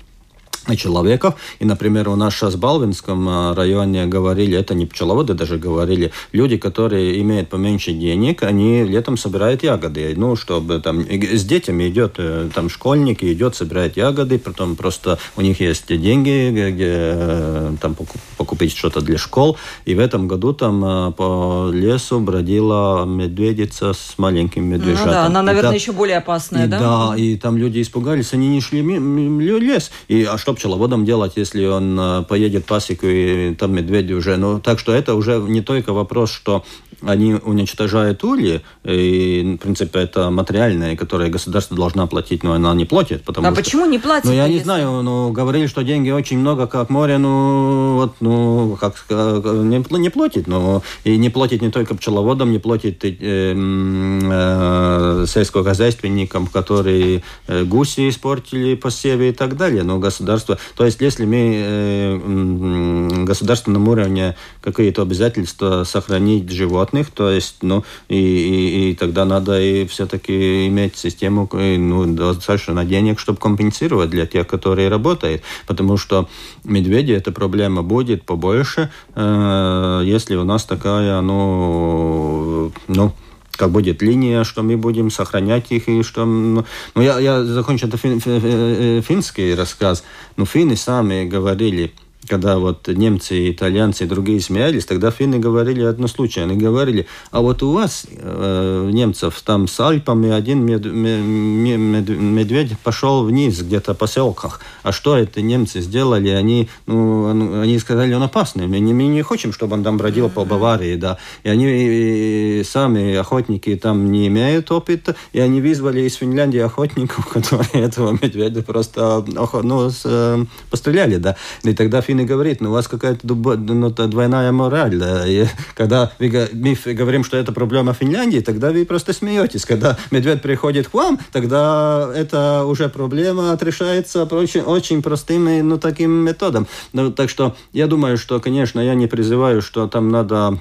человеков. 0.77 1.35
И, 1.59 1.65
например, 1.65 2.09
у 2.09 2.17
нас 2.17 2.35
сейчас 2.35 2.55
в 2.55 2.59
Балвинском 2.59 3.29
э, 3.29 3.55
районе 3.55 4.07
говорили, 4.07 4.57
это 4.57 4.75
не 4.75 4.87
пчеловоды 4.87 5.35
даже 5.35 5.59
говорили, 5.59 6.13
люди, 6.33 6.57
которые 6.57 7.21
имеют 7.21 7.49
поменьше 7.49 7.93
денег, 7.93 8.43
они 8.43 8.85
летом 8.85 9.17
собирают 9.17 9.63
ягоды. 9.63 10.15
Ну, 10.17 10.37
чтобы 10.37 10.81
там 10.81 11.01
с 11.01 11.45
детьми 11.45 11.89
идет, 11.89 12.15
э, 12.19 12.49
там 12.55 12.69
школьник 12.69 13.23
идет, 13.23 13.57
собирает 13.57 13.97
ягоды, 13.97 14.39
потом 14.39 14.77
просто 14.77 15.19
у 15.37 15.41
них 15.41 15.61
есть 15.61 15.87
деньги, 15.89 16.71
где 16.71 16.91
э, 16.91 17.73
там 17.81 17.97
покупить 18.37 18.77
что-то 18.77 19.01
для 19.01 19.19
школ. 19.19 19.57
И 19.85 19.95
в 19.95 19.99
этом 19.99 20.29
году 20.29 20.53
там 20.53 21.13
по 21.15 21.71
лесу 21.73 22.21
бродила 22.21 23.05
медведица 23.05 23.93
с 23.93 24.15
маленьким 24.19 24.65
медвежатом. 24.65 25.07
Ну, 25.07 25.13
да, 25.13 25.27
она, 25.27 25.43
наверное, 25.43 25.73
и, 25.73 25.79
еще 25.79 25.93
более 25.93 26.19
опасная, 26.19 26.67
и, 26.67 26.69
да? 26.69 26.79
Да, 26.79 27.17
и 27.17 27.37
там 27.37 27.57
люди 27.57 27.81
испугались, 27.81 28.33
они 28.33 28.49
не 28.49 28.61
шли 28.61 28.81
лес. 28.81 29.91
И, 30.09 30.25
а 30.25 30.39
что 30.39 30.50
что 30.51 30.55
пчеловодам 30.55 31.05
делать, 31.05 31.35
если 31.37 31.65
он 31.65 32.25
поедет 32.25 32.67
пасеку 32.67 33.07
и 33.07 33.55
там 33.55 33.73
медведи 33.73 34.13
уже. 34.15 34.37
Ну, 34.37 34.61
так 34.61 34.81
что 34.81 34.93
это 34.93 35.15
уже 35.15 35.39
не 35.39 35.61
только 35.61 35.93
вопрос, 35.93 36.33
что 36.33 36.65
они 37.03 37.35
уничтожают 37.35 38.23
ульи, 38.25 38.63
и, 38.85 39.57
в 39.59 39.63
принципе, 39.63 40.01
это 40.01 40.31
материальные, 40.31 40.97
которые 40.97 41.31
государство 41.31 41.77
должно 41.77 42.07
платить, 42.07 42.43
но 42.43 42.53
она 42.53 42.75
не 42.75 42.85
платит. 42.85 43.23
Потому 43.23 43.49
а 43.49 43.53
что... 43.53 43.63
почему 43.63 43.87
не 43.87 43.99
платит? 43.99 44.27
Ну, 44.27 44.33
я 44.33 44.49
не 44.49 44.59
знаю, 44.59 45.03
ну, 45.03 45.33
говорили, 45.33 45.67
что 45.67 45.83
деньги 45.83 46.11
очень 46.11 46.39
много, 46.39 46.67
как 46.67 46.91
море, 46.91 47.19
ну, 47.19 47.97
вот, 47.97 48.15
ну, 48.21 48.77
как, 48.81 48.95
не, 49.09 49.99
не 49.99 50.11
платит, 50.11 50.47
но 50.47 50.83
и 51.05 51.17
не 51.17 51.31
платит 51.31 51.63
не 51.63 51.71
только 51.71 51.95
пчеловодам, 51.95 52.53
не 52.53 52.59
платит 52.59 53.05
э, 53.05 53.17
э, 53.21 55.25
сельскохозяйственникам, 55.27 56.47
которые 56.47 57.23
э, 57.47 57.65
гуси 57.65 58.09
испортили 58.09 58.75
посевы 58.75 59.29
и 59.29 59.33
так 59.33 59.57
далее, 59.57 59.83
но 59.83 59.99
государство, 59.99 60.59
то 60.77 60.85
есть, 60.85 61.01
если 61.01 61.25
мы 61.25 61.63
э, 61.65 63.25
государственном 63.25 63.89
уровне 63.89 64.37
какие-то 64.61 65.03
обязательства 65.03 65.85
сохранить 65.85 66.51
животных, 66.51 66.90
животных, 66.91 67.11
то 67.11 67.31
есть, 67.31 67.57
ну, 67.63 67.85
и, 68.09 68.17
и, 68.17 68.91
и 68.91 68.95
тогда 68.95 69.25
надо 69.25 69.61
и 69.61 69.87
все-таки 69.87 70.67
иметь 70.69 70.97
систему, 70.97 71.49
ну, 71.53 72.07
достаточно 72.07 72.85
денег, 72.85 73.19
чтобы 73.21 73.39
компенсировать 73.39 74.11
для 74.11 74.27
тех, 74.27 74.47
которые 74.47 74.89
работают, 74.89 75.43
потому 75.67 75.97
что 75.97 76.29
медведи 76.65 77.13
эта 77.13 77.33
проблема 77.33 77.83
будет 77.83 78.25
побольше, 78.25 78.91
э, 79.15 80.03
если 80.05 80.37
у 80.37 80.45
нас 80.45 80.65
такая, 80.65 81.21
ну, 81.21 82.73
ну, 82.89 83.13
как 83.57 83.71
будет 83.71 84.03
линия, 84.03 84.45
что 84.45 84.63
мы 84.63 84.77
будем 84.77 85.11
сохранять 85.11 85.73
их, 85.73 85.89
и 85.89 86.03
что... 86.03 86.25
Ну, 86.25 86.65
ну 86.95 87.03
я, 87.03 87.21
я 87.21 87.45
закончу 87.45 87.89
это 87.89 87.99
фин, 87.99 88.21
фин, 88.21 88.41
э, 88.43 89.03
финский 89.07 89.55
рассказ. 89.55 90.03
Ну, 90.37 90.47
финны 90.47 90.77
сами 90.77 91.29
говорили, 91.29 91.93
когда 92.31 92.59
вот 92.59 92.87
немцы, 92.87 93.51
итальянцы 93.51 94.05
и 94.05 94.07
другие 94.07 94.41
смеялись, 94.41 94.87
тогда 94.87 95.11
финны 95.11 95.41
говорили 95.41 95.83
одно 95.83 96.07
случай. 96.07 96.41
Они 96.41 96.57
говорили, 96.57 97.07
а 97.33 97.41
вот 97.41 97.61
у 97.65 97.73
вас, 97.73 98.07
э, 98.09 98.91
немцев, 98.93 99.43
там 99.45 99.67
с 99.67 99.81
Альпами 99.81 100.31
один 100.31 100.65
мед, 100.65 100.85
мед, 100.85 102.09
медведь 102.09 102.79
пошел 102.85 103.25
вниз 103.25 103.61
где-то 103.61 103.95
в 103.95 103.99
поселках. 103.99 104.61
А 104.85 104.93
что 104.93 105.17
это 105.17 105.43
немцы 105.43 105.81
сделали? 105.81 106.29
Они, 106.29 106.69
ну, 106.87 107.61
они 107.63 107.79
сказали, 107.81 108.15
он 108.15 108.23
опасный. 108.23 108.69
Мы 108.69 108.79
не, 108.79 108.95
мы 108.95 109.09
не 109.09 109.23
хотим, 109.23 109.53
чтобы 109.53 109.75
он 109.75 109.83
там 109.83 109.97
бродил 109.97 110.31
по 110.31 110.45
Баварии. 110.45 110.95
Да. 110.95 111.19
И 111.43 111.49
они 111.49 111.67
и 111.67 112.63
сами 112.65 113.17
охотники 113.17 113.75
там 113.75 114.13
не 114.13 114.29
имеют 114.29 114.71
опыта, 114.71 115.17
и 115.33 115.41
они 115.41 115.61
вызвали 115.61 116.03
из 116.03 116.15
Финляндии 116.15 116.61
охотников, 116.61 117.27
которые 117.33 117.85
этого 117.87 118.17
медведя 118.23 118.63
просто 118.63 119.25
ну, 119.27 119.91
э, 120.05 120.45
постреляли. 120.71 121.17
Да. 121.17 121.35
И 121.65 121.75
тогда 121.75 122.01
финны 122.01 122.20
говорит, 122.25 122.61
ну 122.61 122.71
у 122.71 122.73
вас 122.73 122.89
какая-то 122.89 123.27
ну, 123.27 123.91
двойная 123.91 124.53
мораль. 124.53 124.99
Да? 124.99 125.27
И 125.27 125.47
когда 125.75 126.13
мы 126.19 126.29
говорим, 126.29 127.25
что 127.25 127.37
это 127.37 127.53
проблема 127.53 127.93
Финляндии, 127.93 128.41
тогда 128.41 128.71
вы 128.71 128.85
просто 128.85 129.13
смеетесь. 129.13 129.65
Когда 129.65 129.97
медведь 130.11 130.43
приходит 130.43 130.89
к 130.89 130.95
вам, 130.95 131.19
тогда 131.33 132.11
это 132.15 132.65
уже 132.65 132.89
проблема 132.89 133.53
отрешается 133.53 134.25
очень, 134.25 134.61
очень 134.61 135.03
простым 135.03 135.69
ну, 135.69 135.79
таким 135.79 136.11
методом. 136.11 136.67
Ну, 136.93 137.11
так 137.11 137.31
что 137.31 137.57
я 137.73 137.87
думаю, 137.87 138.19
что, 138.19 138.41
конечно, 138.41 138.81
я 138.81 138.95
не 138.95 139.07
призываю, 139.07 139.63
что 139.63 139.89
там 139.89 140.09
надо 140.11 140.61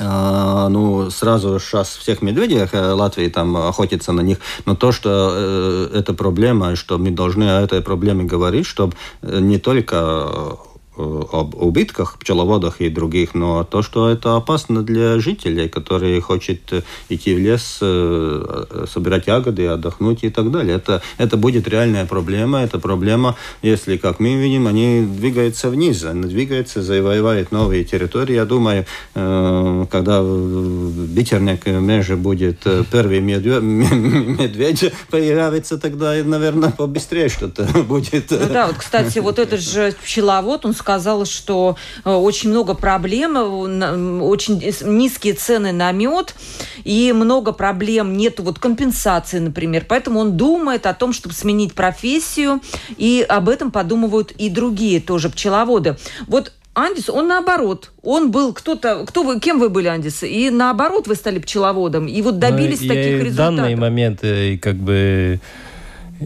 Uh, 0.00 0.68
ну, 0.68 1.10
сразу 1.10 1.60
сейчас 1.60 1.96
всех 1.96 2.22
медведей 2.22 2.66
э, 2.72 2.92
Латвии 2.92 3.28
там 3.28 3.54
охотиться 3.58 4.12
на 4.12 4.22
них, 4.22 4.38
но 4.64 4.74
то, 4.74 4.90
что 4.90 5.32
э, 5.34 5.90
это 5.92 6.14
проблема, 6.14 6.76
что 6.76 6.96
мы 6.96 7.10
должны 7.10 7.44
о 7.44 7.60
этой 7.60 7.82
проблеме 7.82 8.24
говорить, 8.24 8.64
чтобы 8.64 8.94
не 9.20 9.58
только 9.58 9.92
Э, 10.02 10.71
об 10.96 11.54
убытках 11.54 12.18
пчеловодах 12.18 12.80
и 12.80 12.90
других, 12.90 13.34
но 13.34 13.64
то, 13.64 13.82
что 13.82 14.10
это 14.10 14.36
опасно 14.36 14.82
для 14.82 15.18
жителей, 15.18 15.68
которые 15.68 16.20
хотят 16.20 16.58
э, 16.70 16.82
идти 17.08 17.34
в 17.34 17.38
лес, 17.38 17.78
э, 17.80 18.86
собирать 18.90 19.26
ягоды, 19.26 19.66
отдохнуть 19.68 20.22
и 20.22 20.28
так 20.30 20.50
далее. 20.50 20.76
Это, 20.76 21.00
это 21.16 21.38
будет 21.38 21.66
реальная 21.66 22.04
проблема. 22.04 22.60
Это 22.60 22.78
проблема, 22.78 23.36
если, 23.62 23.96
как 23.96 24.20
мы 24.20 24.34
видим, 24.34 24.66
они 24.66 25.06
двигаются 25.06 25.70
вниз, 25.70 26.04
они 26.04 26.24
двигаются, 26.24 26.82
завоевают 26.82 27.52
новые 27.52 27.84
территории. 27.84 28.34
Я 28.34 28.44
думаю, 28.44 28.84
когда 29.14 30.22
Битерник 30.22 31.66
меже 31.66 32.16
будет 32.16 32.58
первый 32.90 33.20
медведь 33.20 34.92
появится, 35.10 35.78
тогда, 35.78 36.14
наверное, 36.22 36.70
побыстрее 36.70 37.28
что-то 37.28 37.64
будет. 37.88 38.30
Ну 38.30 38.38
да, 38.52 38.66
вот, 38.66 38.76
кстати, 38.76 39.20
вот 39.20 39.38
этот 39.38 39.60
же 39.60 39.94
пчеловод, 40.04 40.66
он 40.66 40.74
сказала, 40.82 41.24
что 41.24 41.76
э, 42.04 42.10
очень 42.10 42.50
много 42.50 42.74
проблем, 42.74 43.36
э, 43.36 44.20
очень 44.20 44.60
низкие 44.82 45.34
цены 45.34 45.70
на 45.70 45.92
мед 45.92 46.34
и 46.82 47.12
много 47.12 47.52
проблем, 47.52 48.16
нет 48.16 48.40
вот 48.40 48.58
компенсации, 48.58 49.38
например. 49.38 49.86
Поэтому 49.88 50.18
он 50.18 50.36
думает 50.36 50.86
о 50.86 50.92
том, 50.92 51.12
чтобы 51.12 51.34
сменить 51.34 51.74
профессию, 51.74 52.60
и 52.96 53.24
об 53.28 53.48
этом 53.48 53.70
подумывают 53.70 54.32
и 54.32 54.50
другие 54.50 55.00
тоже 55.00 55.30
пчеловоды. 55.30 55.96
Вот 56.26 56.52
Андис, 56.74 57.08
он 57.08 57.28
наоборот, 57.28 57.92
он 58.02 58.30
был 58.32 58.52
кто-то, 58.52 59.04
кто 59.06 59.22
вы, 59.22 59.38
кем 59.38 59.60
вы 59.60 59.68
были, 59.68 59.86
Андис, 59.86 60.24
и 60.24 60.50
наоборот 60.50 61.06
вы 61.06 61.14
стали 61.14 61.38
пчеловодом, 61.38 62.06
и 62.06 62.20
вот 62.22 62.38
добились 62.38 62.80
ну, 62.80 62.88
таких 62.88 63.22
результатов. 63.22 63.54
В 63.54 63.56
данный 63.58 63.76
момент 63.76 64.20
как 64.60 64.76
бы 64.76 65.38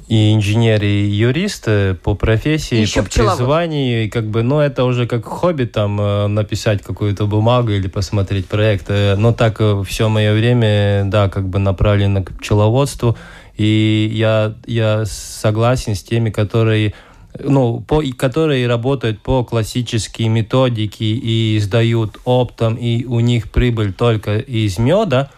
и 0.09 0.35
инженер, 0.35 0.83
и 0.83 1.07
юрист 1.07 1.69
по 2.03 2.15
профессии, 2.15 2.77
Еще 2.77 3.03
по 3.03 3.09
пчеловод. 3.09 3.39
призванию, 3.39 4.05
и 4.05 4.09
как 4.09 4.27
бы, 4.27 4.43
ну, 4.43 4.61
это 4.61 4.85
уже 4.85 5.07
как 5.07 5.25
хобби, 5.25 5.65
там, 5.65 6.01
э, 6.01 6.27
написать 6.27 6.83
какую-то 6.83 7.27
бумагу 7.27 7.71
или 7.71 7.89
посмотреть 7.89 8.47
проект. 8.47 8.87
Э, 8.89 9.17
но 9.17 9.33
так 9.33 9.57
э, 9.61 9.83
все 9.87 10.09
мое 10.09 10.33
время, 10.35 11.05
да, 11.07 11.29
как 11.29 11.49
бы 11.49 11.59
направлено 11.59 12.23
к 12.23 12.33
пчеловодству, 12.39 13.17
и 13.57 14.11
я, 14.13 14.55
я 14.67 15.05
согласен 15.07 15.95
с 15.95 16.03
теми, 16.03 16.31
которые 16.31 16.95
ну, 17.43 17.81
по, 17.81 18.03
которые 18.17 18.67
работают 18.67 19.21
по 19.21 19.45
классической 19.45 20.29
методике 20.29 21.05
и 21.05 21.59
сдают 21.61 22.19
оптом, 22.25 22.77
и 22.77 23.05
у 23.05 23.21
них 23.21 23.51
прибыль 23.51 23.93
только 23.93 24.39
из 24.39 24.79
меда, 24.79 25.31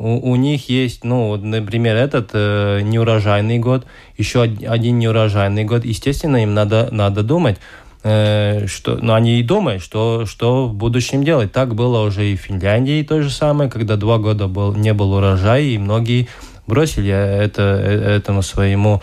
у, 0.00 0.32
у 0.32 0.36
них 0.36 0.70
есть, 0.70 1.04
ну, 1.04 1.28
вот, 1.28 1.42
например, 1.42 1.94
этот 1.94 2.30
э, 2.32 2.80
неурожайный 2.82 3.58
год, 3.58 3.84
еще 4.16 4.42
один 4.42 4.98
неурожайный 4.98 5.64
год. 5.64 5.84
Естественно, 5.84 6.42
им 6.42 6.54
надо, 6.54 6.88
надо 6.90 7.22
думать, 7.22 7.58
э, 8.02 8.66
что, 8.66 8.96
ну, 8.96 9.12
они 9.12 9.38
и 9.38 9.42
думают, 9.42 9.82
что, 9.82 10.24
что 10.24 10.68
в 10.68 10.74
будущем 10.74 11.22
делать. 11.22 11.52
Так 11.52 11.74
было 11.74 12.00
уже 12.00 12.32
и 12.32 12.36
в 12.36 12.40
Финляндии 12.40 13.02
то 13.02 13.20
же 13.20 13.30
самое, 13.30 13.70
когда 13.70 13.96
два 13.96 14.16
года 14.16 14.48
был, 14.48 14.74
не 14.74 14.94
был 14.94 15.12
урожай, 15.12 15.66
и 15.66 15.78
многие 15.78 16.28
бросили 16.66 17.12
это, 17.12 17.62
э, 17.62 18.16
этому 18.16 18.40
своему 18.40 19.02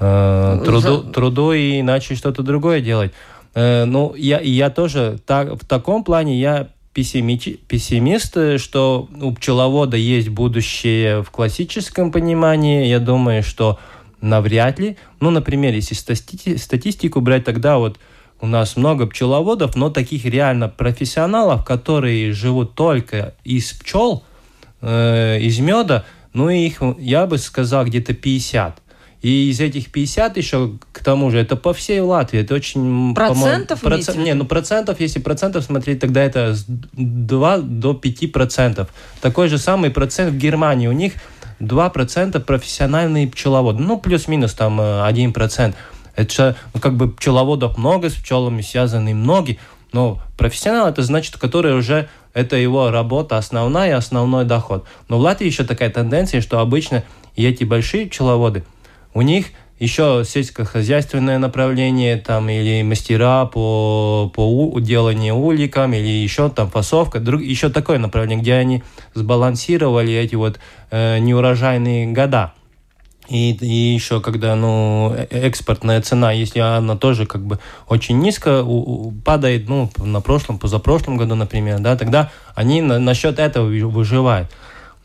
э, 0.00 0.62
труду, 0.64 1.04
труду 1.04 1.52
и 1.52 1.82
начали 1.82 2.16
что-то 2.16 2.42
другое 2.42 2.80
делать. 2.80 3.12
Э, 3.54 3.84
ну, 3.84 4.12
я, 4.16 4.40
я 4.40 4.70
тоже 4.70 5.18
так, 5.24 5.52
в 5.52 5.64
таком 5.66 6.02
плане 6.02 6.40
я 6.40 6.66
пессимист, 6.92 8.36
что 8.60 9.08
у 9.20 9.32
пчеловода 9.32 9.96
есть 9.96 10.28
будущее 10.28 11.22
в 11.22 11.30
классическом 11.30 12.12
понимании. 12.12 12.86
Я 12.86 12.98
думаю, 12.98 13.42
что 13.42 13.78
навряд 14.20 14.78
ли. 14.78 14.96
Ну, 15.20 15.30
например, 15.30 15.74
если 15.74 15.94
стати 15.94 16.56
статистику 16.56 17.20
брать, 17.20 17.44
тогда 17.44 17.78
вот 17.78 17.98
у 18.40 18.46
нас 18.46 18.76
много 18.76 19.06
пчеловодов, 19.06 19.76
но 19.76 19.88
таких 19.88 20.24
реально 20.24 20.68
профессионалов, 20.68 21.64
которые 21.64 22.32
живут 22.32 22.74
только 22.74 23.34
из 23.44 23.72
пчел, 23.72 24.24
э, 24.80 25.38
из 25.40 25.60
меда, 25.60 26.04
ну, 26.32 26.48
их, 26.48 26.82
я 26.98 27.26
бы 27.26 27.38
сказал, 27.38 27.84
где-то 27.84 28.14
50. 28.14 28.81
И 29.22 29.50
из 29.50 29.60
этих 29.60 29.92
50 29.92 30.36
еще, 30.36 30.72
к 30.90 30.98
тому 30.98 31.30
же, 31.30 31.38
это 31.38 31.54
по 31.54 31.72
всей 31.72 32.00
Латвии. 32.00 32.40
Это 32.40 32.56
очень... 32.56 33.14
Процентов? 33.14 33.80
Проц... 33.80 34.14
Не, 34.16 34.34
ну 34.34 34.44
процентов, 34.44 34.98
если 34.98 35.20
процентов 35.20 35.64
смотреть, 35.64 36.00
тогда 36.00 36.24
это 36.24 36.54
с 36.56 36.64
2 36.66 37.58
до 37.58 37.94
5 37.94 38.32
процентов. 38.32 38.88
Такой 39.20 39.48
же 39.48 39.58
самый 39.58 39.90
процент 39.90 40.32
в 40.32 40.38
Германии. 40.38 40.88
У 40.88 40.92
них 40.92 41.12
2 41.60 41.90
процента 41.90 42.40
профессиональные 42.40 43.28
пчеловоды. 43.28 43.80
Ну, 43.80 43.96
плюс-минус 44.00 44.54
там 44.54 44.80
1 44.80 45.30
э, 45.30 45.32
процент. 45.32 45.76
Это 46.16 46.56
ну, 46.74 46.80
как 46.80 46.96
бы 46.96 47.08
пчеловодов 47.08 47.78
много, 47.78 48.10
с 48.10 48.14
пчелами 48.14 48.60
связаны 48.60 49.14
многие. 49.14 49.60
Но 49.92 50.20
профессионал 50.36 50.88
это 50.88 51.02
значит, 51.02 51.36
который 51.36 51.76
уже 51.76 52.08
это 52.34 52.56
его 52.56 52.90
работа 52.90 53.38
основная, 53.38 53.96
основной 53.96 54.46
доход. 54.46 54.84
Но 55.08 55.18
в 55.18 55.20
Латвии 55.20 55.46
еще 55.46 55.62
такая 55.62 55.90
тенденция, 55.90 56.40
что 56.40 56.58
обычно 56.58 57.04
и 57.36 57.46
эти 57.46 57.62
большие 57.62 58.06
пчеловоды– 58.06 58.64
у 59.14 59.22
них 59.22 59.46
еще 59.78 60.22
сельскохозяйственное 60.24 61.38
направление, 61.38 62.16
там, 62.16 62.48
или 62.48 62.82
мастера 62.82 63.46
по, 63.46 64.30
по 64.32 64.78
деланию 64.78 65.34
уликам, 65.34 65.92
или 65.92 66.06
еще 66.06 66.50
там 66.50 66.70
фасовка, 66.70 67.18
друг, 67.18 67.42
еще 67.42 67.68
такое 67.68 67.98
направление, 67.98 68.40
где 68.40 68.54
они 68.54 68.84
сбалансировали 69.14 70.12
эти 70.12 70.36
вот 70.36 70.60
э, 70.92 71.18
неурожайные 71.18 72.12
года. 72.12 72.52
И, 73.28 73.52
и 73.54 73.94
еще, 73.94 74.20
когда 74.20 74.54
ну, 74.54 75.12
э, 75.16 75.26
экспортная 75.30 76.00
цена, 76.00 76.30
если 76.30 76.60
она 76.60 76.96
тоже 76.96 77.26
как 77.26 77.44
бы 77.44 77.58
очень 77.88 78.20
низко 78.20 78.62
у, 78.62 79.12
падает, 79.24 79.68
ну, 79.68 79.90
на 79.96 80.20
прошлом, 80.20 80.58
позапрошлом 80.58 81.16
году, 81.16 81.34
например, 81.34 81.80
да, 81.80 81.96
тогда 81.96 82.30
они 82.54 82.82
на, 82.82 83.00
насчет 83.00 83.40
этого 83.40 83.66
выживают. 83.66 84.48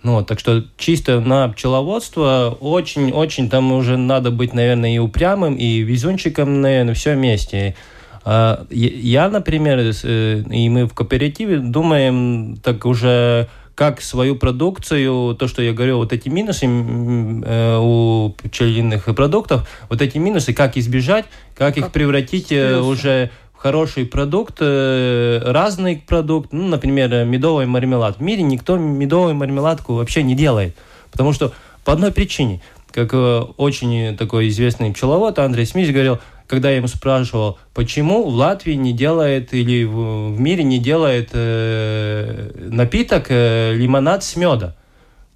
Ну, 0.03 0.23
так 0.23 0.39
что 0.39 0.63
чисто 0.77 1.19
на 1.19 1.49
пчеловодство 1.49 2.55
очень-очень 2.59 3.49
там 3.49 3.71
уже 3.71 3.97
надо 3.97 4.31
быть, 4.31 4.53
наверное, 4.53 4.95
и 4.95 4.99
упрямым, 4.99 5.55
и 5.55 5.79
везунчиком, 5.79 6.61
наверное, 6.61 6.93
все 6.93 7.15
вместе. 7.15 7.75
А, 8.23 8.65
я, 8.69 9.29
например, 9.29 9.79
э, 9.79 10.43
и 10.51 10.69
мы 10.69 10.85
в 10.85 10.93
кооперативе 10.93 11.59
думаем 11.59 12.57
так 12.61 12.85
уже 12.85 13.47
как 13.77 14.01
свою 14.01 14.35
продукцию, 14.35 15.35
то, 15.35 15.47
что 15.47 15.61
я 15.61 15.71
говорил, 15.71 15.97
вот 15.97 16.11
эти 16.11 16.29
минусы 16.29 16.65
э, 16.65 17.77
у 17.79 18.35
пчелиных 18.43 19.05
продуктов, 19.15 19.69
вот 19.87 20.01
эти 20.01 20.17
минусы, 20.17 20.51
как 20.51 20.77
избежать, 20.77 21.25
как, 21.55 21.75
как 21.75 21.77
их 21.77 21.91
превратить 21.91 22.51
э, 22.51 22.79
уже 22.79 23.29
хороший 23.57 24.05
продукт, 24.05 24.57
э, 24.59 25.41
разный 25.43 25.97
продукт, 25.97 26.53
ну, 26.53 26.67
например, 26.67 27.25
медовый 27.25 27.65
мармелад. 27.65 28.17
В 28.17 28.21
мире 28.21 28.43
никто 28.43 28.77
медовую 28.77 29.35
мармеладку 29.35 29.95
вообще 29.95 30.23
не 30.23 30.35
делает, 30.35 30.75
потому 31.11 31.33
что 31.33 31.53
по 31.83 31.93
одной 31.93 32.11
причине, 32.11 32.61
как 32.91 33.13
э, 33.13 33.41
очень 33.57 34.17
такой 34.17 34.49
известный 34.49 34.91
пчеловод 34.91 35.39
Андрей 35.39 35.65
Смис 35.65 35.89
говорил, 35.89 36.19
когда 36.47 36.69
я 36.69 36.77
ему 36.77 36.87
спрашивал, 36.87 37.59
почему 37.73 38.29
в 38.29 38.33
Латвии 38.33 38.73
не 38.73 38.93
делает 38.93 39.53
или 39.53 39.83
в, 39.83 40.39
мире 40.39 40.63
не 40.63 40.79
делает 40.79 41.29
э, 41.33 42.51
напиток 42.69 43.27
э, 43.29 43.73
лимонад 43.75 44.23
с 44.23 44.35
меда, 44.35 44.75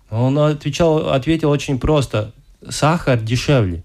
он 0.09 0.37
отвечал, 0.39 1.09
ответил 1.09 1.49
очень 1.49 1.79
просто, 1.79 2.31
сахар 2.67 3.19
дешевле. 3.19 3.83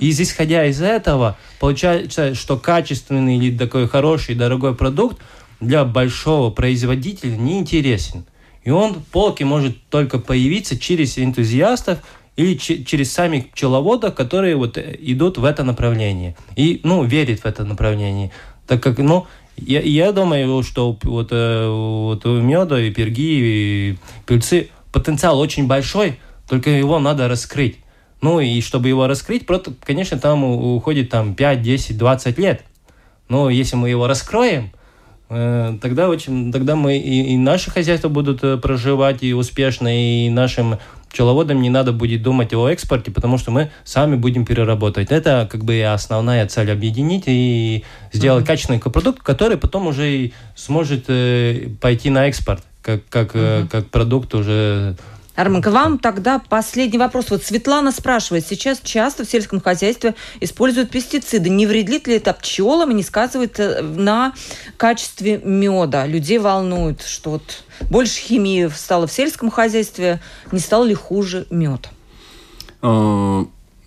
И 0.00 0.10
исходя 0.10 0.64
из 0.64 0.80
этого, 0.80 1.36
получается, 1.60 2.34
что 2.34 2.56
качественный 2.56 3.36
или 3.36 3.56
такой 3.56 3.86
хороший, 3.86 4.34
дорогой 4.34 4.74
продукт 4.74 5.18
для 5.60 5.84
большого 5.84 6.50
производителя 6.50 7.36
не 7.36 7.58
интересен. 7.58 8.24
И 8.64 8.70
он 8.70 8.94
в 8.94 9.04
полке 9.04 9.44
может 9.44 9.76
только 9.88 10.18
появиться 10.18 10.78
через 10.78 11.18
энтузиастов, 11.18 11.98
или 12.36 12.54
через 12.56 13.12
сами 13.12 13.40
пчеловодов, 13.52 14.14
которые 14.14 14.56
вот 14.56 14.78
э, 14.78 14.96
идут 15.00 15.36
в 15.36 15.44
это 15.44 15.62
направление 15.62 16.36
и, 16.56 16.80
ну, 16.84 17.04
верят 17.04 17.40
в 17.40 17.44
это 17.44 17.64
направление. 17.64 18.30
Так 18.66 18.82
как, 18.82 18.98
ну, 18.98 19.26
я, 19.56 19.80
я 19.80 20.12
думаю, 20.12 20.62
что 20.62 20.96
вот, 21.02 21.28
э, 21.32 21.68
вот 21.68 22.24
у 22.24 22.40
меда 22.40 22.80
и 22.80 22.90
перги, 22.90 23.20
и 23.20 23.98
пыльцы 24.26 24.70
потенциал 24.92 25.38
очень 25.38 25.66
большой, 25.66 26.18
только 26.48 26.70
его 26.70 26.98
надо 26.98 27.28
раскрыть. 27.28 27.76
Ну, 28.20 28.40
и 28.40 28.60
чтобы 28.60 28.88
его 28.88 29.06
раскрыть, 29.06 29.46
просто, 29.46 29.72
конечно, 29.82 30.18
там 30.18 30.44
уходит 30.44 31.10
там 31.10 31.34
5, 31.34 31.62
10, 31.62 31.96
20 31.96 32.38
лет. 32.38 32.64
Но 33.28 33.48
если 33.48 33.76
мы 33.76 33.88
его 33.88 34.06
раскроем, 34.06 34.72
э, 35.30 35.78
тогда 35.80 36.08
очень, 36.08 36.52
тогда 36.52 36.76
мы 36.76 36.98
и, 36.98 37.32
и 37.32 37.36
наши 37.36 37.70
хозяйства 37.70 38.08
будут 38.08 38.40
проживать 38.60 39.22
и 39.22 39.32
успешно, 39.32 39.88
и 39.88 40.28
нашим 40.28 40.78
пчеловодам 41.10 41.60
не 41.60 41.70
надо 41.70 41.92
будет 41.92 42.22
думать 42.22 42.54
о 42.54 42.68
экспорте, 42.68 43.10
потому 43.10 43.36
что 43.36 43.50
мы 43.50 43.70
сами 43.84 44.16
будем 44.16 44.44
переработать. 44.46 45.10
Это 45.10 45.48
как 45.50 45.64
бы 45.64 45.82
основная 45.82 46.46
цель 46.46 46.70
объединить 46.70 47.24
и 47.26 47.84
сделать 48.12 48.44
mm-hmm. 48.44 48.46
качественный 48.46 48.78
продукт, 48.78 49.22
который 49.22 49.56
потом 49.56 49.88
уже 49.88 50.32
сможет 50.54 51.06
э, 51.08 51.68
пойти 51.80 52.10
на 52.10 52.28
экспорт, 52.28 52.64
как, 52.82 53.06
как, 53.08 53.34
mm-hmm. 53.34 53.64
э, 53.64 53.68
как 53.68 53.90
продукт 53.90 54.34
уже 54.34 54.96
Армен, 55.36 55.62
к 55.62 55.70
вам 55.70 55.98
тогда 55.98 56.38
последний 56.38 56.98
вопрос. 56.98 57.30
Вот 57.30 57.44
Светлана 57.44 57.92
спрашивает, 57.92 58.46
сейчас 58.46 58.80
часто 58.82 59.24
в 59.24 59.30
сельском 59.30 59.60
хозяйстве 59.60 60.14
используют 60.40 60.90
пестициды. 60.90 61.48
Не 61.48 61.66
вредит 61.66 62.06
ли 62.06 62.16
это 62.16 62.32
пчелам 62.34 62.90
и 62.90 62.94
не 62.94 63.02
сказывается 63.02 63.80
на 63.82 64.34
качестве 64.76 65.38
меда? 65.38 66.06
Людей 66.06 66.38
волнует, 66.38 67.02
что 67.02 67.30
вот 67.30 67.64
больше 67.88 68.20
химии 68.20 68.68
стало 68.68 69.06
в 69.06 69.12
сельском 69.12 69.50
хозяйстве, 69.50 70.20
не 70.52 70.58
стал 70.58 70.84
ли 70.84 70.94
хуже 70.94 71.46
мед? 71.50 71.88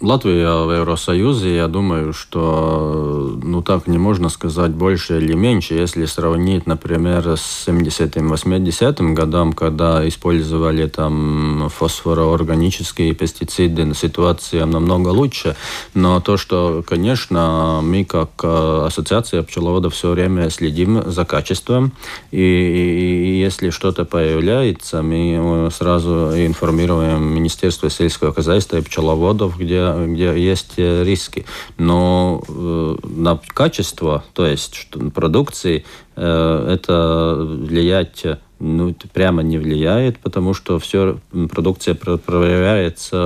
Латвия 0.03 0.65
в 0.65 0.69
Евросоюзе, 0.69 1.55
я 1.55 1.69
думаю, 1.69 2.11
что 2.11 3.39
ну 3.41 3.61
так 3.61 3.87
не 3.87 3.97
можно 3.97 4.27
сказать 4.27 4.71
больше 4.71 5.17
или 5.17 5.33
меньше, 5.33 5.75
если 5.75 6.05
сравнить, 6.07 6.67
например, 6.67 7.25
с 7.37 7.65
70-м, 7.69 8.33
80-м 8.33 9.15
годам, 9.15 9.53
когда 9.53 10.05
использовали 10.05 10.87
там 10.87 11.69
фосфороорганические 11.73 13.13
пестициды, 13.13 13.93
ситуация 13.95 14.65
намного 14.65 15.07
лучше. 15.07 15.55
Но 15.93 16.19
то, 16.19 16.35
что, 16.35 16.83
конечно, 16.85 17.79
мы 17.81 18.03
как 18.03 18.31
э, 18.43 18.83
ассоциация 18.85 19.41
пчеловодов 19.43 19.93
все 19.93 20.09
время 20.09 20.49
следим 20.49 21.09
за 21.09 21.23
качеством, 21.23 21.93
и, 22.31 22.41
и 22.41 23.39
если 23.39 23.69
что-то 23.69 24.03
появляется, 24.03 25.01
мы 25.01 25.69
сразу 25.71 26.31
информируем 26.35 27.23
Министерство 27.23 27.89
сельского 27.89 28.33
хозяйства 28.33 28.75
и 28.75 28.81
пчеловодов, 28.81 29.57
где 29.57 29.92
где 30.07 30.37
есть 30.39 30.73
э, 30.77 31.03
риски. 31.03 31.45
Но 31.77 32.43
э, 32.47 32.95
на 33.03 33.39
качество, 33.47 34.23
то 34.33 34.45
есть 34.45 34.87
продукции, 35.13 35.85
э, 36.15 36.67
это 36.73 37.37
влиять 37.39 38.25
ну, 38.63 38.95
прямо 39.11 39.43
не 39.43 39.57
влияет, 39.57 40.19
потому 40.19 40.53
что 40.53 40.79
все 40.79 41.17
продукция 41.51 41.95
проверяется 41.95 43.17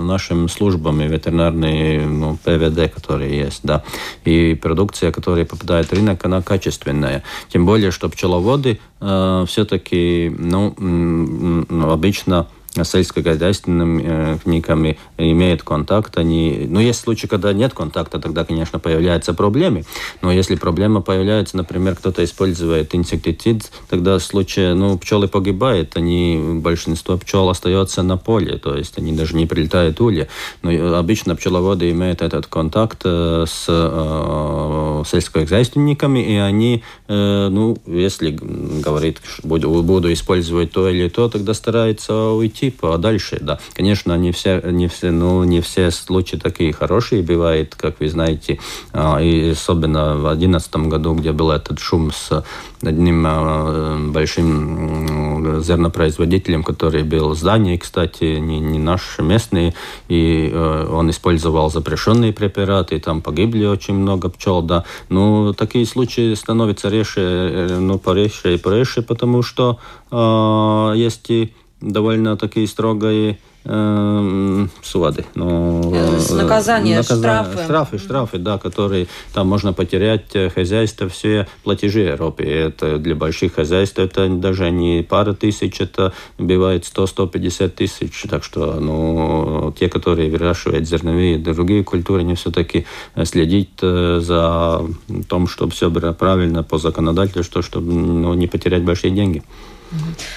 нашими 0.00 0.46
службами 0.46 1.04
ветеринарные, 1.04 2.06
ну, 2.06 2.38
ПВД, 2.44 2.92
которые 2.94 3.36
есть, 3.36 3.60
да. 3.64 3.82
И 4.24 4.54
продукция, 4.54 5.10
которая 5.10 5.44
попадает 5.44 5.88
в 5.88 5.92
рынок, 5.92 6.24
она 6.24 6.42
качественная. 6.42 7.24
Тем 7.48 7.66
более, 7.66 7.90
что 7.90 8.08
пчеловоды 8.08 8.78
э, 9.00 9.44
все-таки, 9.48 10.32
ну, 10.38 11.66
обычно 11.90 12.46
сельскохозяйственниками 12.82 14.98
э, 15.18 15.30
имеют 15.30 15.62
контакт, 15.62 16.18
они... 16.18 16.66
Ну, 16.68 16.80
есть 16.80 17.00
случаи, 17.00 17.28
когда 17.28 17.52
нет 17.52 17.72
контакта, 17.72 18.18
тогда, 18.18 18.44
конечно, 18.44 18.80
появляются 18.80 19.34
проблемы. 19.34 19.84
Но 20.22 20.32
если 20.32 20.56
проблема 20.56 21.00
появляется, 21.00 21.56
например, 21.56 21.94
кто-то 21.94 22.24
использует 22.24 22.92
инсектицид, 22.94 23.70
тогда 23.88 24.18
в 24.18 24.22
случае, 24.22 24.74
ну, 24.74 24.98
пчелы 24.98 25.28
погибают, 25.28 25.96
они, 25.96 26.60
большинство 26.60 27.16
пчел 27.16 27.48
остается 27.48 28.02
на 28.02 28.16
поле, 28.16 28.58
то 28.58 28.74
есть 28.74 28.98
они 28.98 29.12
даже 29.12 29.36
не 29.36 29.46
прилетают 29.46 30.00
улья. 30.00 30.26
Но 30.62 30.98
обычно 30.98 31.36
пчеловоды 31.36 31.90
имеют 31.90 32.22
этот 32.22 32.46
контакт 32.46 33.02
э, 33.04 33.44
с 33.46 33.66
э, 33.68 35.02
сельскохозяйственниками, 35.06 36.18
и 36.18 36.36
они, 36.36 36.82
э, 37.06 37.48
ну, 37.50 37.76
если 37.86 38.30
говорит, 38.30 39.20
буду, 39.42 39.70
буду 39.82 40.12
использовать 40.12 40.72
то 40.72 40.88
или 40.88 41.08
то, 41.08 41.28
тогда 41.28 41.54
стараются 41.54 42.30
уйти 42.30 42.63
уйти 42.64 42.70
подальше, 42.70 43.38
да. 43.40 43.58
Конечно, 43.74 44.16
не 44.16 44.32
все, 44.32 44.60
не 44.70 44.88
все, 44.88 45.10
ну, 45.10 45.44
не 45.44 45.60
все 45.60 45.90
случаи 45.90 46.36
такие 46.36 46.72
хорошие 46.72 47.22
бывают, 47.22 47.74
как 47.74 48.00
вы 48.00 48.08
знаете, 48.08 48.58
а, 48.92 49.20
и 49.20 49.50
особенно 49.50 50.16
в 50.16 50.22
2011 50.22 50.76
году, 50.88 51.14
где 51.14 51.32
был 51.32 51.50
этот 51.50 51.78
шум 51.78 52.10
с 52.12 52.44
одним 52.82 53.24
а, 53.26 53.98
большим 54.10 55.62
зернопроизводителем, 55.62 56.62
который 56.62 57.02
был 57.02 57.30
в 57.30 57.34
здании, 57.34 57.76
кстати, 57.76 58.38
не, 58.38 58.60
не 58.60 58.78
наш 58.78 59.18
местный, 59.18 59.74
и 60.08 60.50
э, 60.52 60.88
он 60.90 61.10
использовал 61.10 61.70
запрещенные 61.70 62.32
препараты, 62.32 62.96
и 62.96 63.00
там 63.00 63.20
погибли 63.20 63.66
очень 63.66 63.94
много 63.94 64.28
пчел, 64.28 64.62
да. 64.62 64.84
Ну, 65.08 65.52
такие 65.54 65.86
случаи 65.86 66.34
становятся 66.34 66.88
реже, 66.88 67.20
э, 67.20 67.78
ну, 67.78 67.98
пореже 67.98 68.54
и 68.54 68.58
пореже, 68.58 69.02
потому 69.02 69.42
что 69.42 69.78
э, 70.10 70.92
есть 70.96 71.30
и 71.30 71.52
довольно 71.84 72.36
такие 72.36 72.66
строгие 72.66 73.38
э, 73.64 74.66
суды. 74.82 75.24
Ну, 75.34 75.90
наказание, 76.30 76.96
наказание, 76.96 77.02
штрафы. 77.02 77.64
Штрафы, 77.64 77.98
штрафы, 77.98 78.38
да, 78.38 78.58
которые 78.58 79.06
там 79.32 79.48
можно 79.48 79.72
потерять 79.72 80.32
хозяйство, 80.54 81.08
все 81.08 81.46
платежи 81.62 82.00
Европе. 82.00 82.44
Это 82.44 82.98
для 82.98 83.14
больших 83.14 83.54
хозяйств 83.54 83.98
это 83.98 84.28
даже 84.28 84.70
не 84.70 85.02
пара 85.02 85.34
тысяч, 85.34 85.80
это 85.80 86.12
бывает 86.38 86.84
100-150 86.84 87.68
тысяч. 87.68 88.22
Так 88.28 88.44
что 88.44 88.74
ну, 88.80 89.74
те, 89.78 89.88
которые 89.88 90.30
выращивают 90.30 90.88
зерновые 90.88 91.36
и 91.36 91.38
другие 91.38 91.84
культуры, 91.84 92.20
они 92.20 92.34
все-таки 92.34 92.86
следить 93.24 93.80
за 93.80 94.82
том, 95.28 95.48
чтобы 95.48 95.72
все 95.72 95.90
было 95.90 96.12
правильно 96.12 96.62
по 96.62 96.78
законодательству, 96.78 97.62
чтобы 97.62 97.92
ну, 97.92 98.34
не 98.34 98.46
потерять 98.46 98.82
большие 98.82 99.10
деньги. 99.10 99.42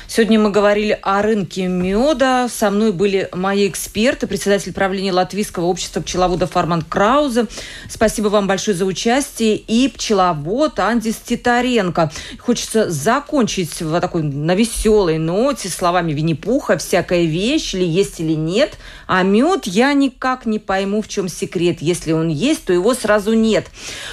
Сегодня 0.08 0.40
мы 0.40 0.52
говорили 0.52 0.98
о 1.02 1.22
рынке 1.22 1.68
меда. 1.68 2.50
Со 2.50 2.70
мной 2.72 2.92
были 2.92 3.30
мои 3.34 3.68
эксперты, 3.68 4.26
председатель 4.26 4.74
правления 4.74 5.12
Латвийского 5.12 5.66
общества 5.66 6.02
пчеловодов 6.02 6.56
Арман 6.56 6.82
Краузе. 6.82 7.48
Спасибо 7.90 8.28
вам 8.30 8.48
большое 8.48 8.76
за 8.76 8.86
участие. 8.86 9.56
И 9.58 9.90
пчеловод 9.90 10.80
Андис 10.80 11.18
Титаренко. 11.18 12.12
Хочется 12.40 12.90
закончить 12.90 13.82
в 13.82 14.00
такой 14.00 14.24
на 14.24 14.56
веселой 14.56 15.18
ноте 15.18 15.70
словами 15.70 16.14
Винни-Пуха. 16.14 16.78
Всякая 16.78 17.26
вещь, 17.26 17.74
или 17.74 17.86
есть, 17.86 18.20
или 18.20 18.34
нет. 18.34 18.78
А 19.08 19.24
мед 19.24 19.66
я 19.66 19.94
никак 19.94 20.46
не 20.46 20.60
пойму, 20.60 21.02
в 21.02 21.08
чем 21.08 21.28
секрет. 21.28 21.78
Если 21.82 22.12
он 22.12 22.30
есть, 22.30 22.66
то 22.66 22.74
его 22.74 22.94
сразу 22.94 23.34
нет. 23.34 23.68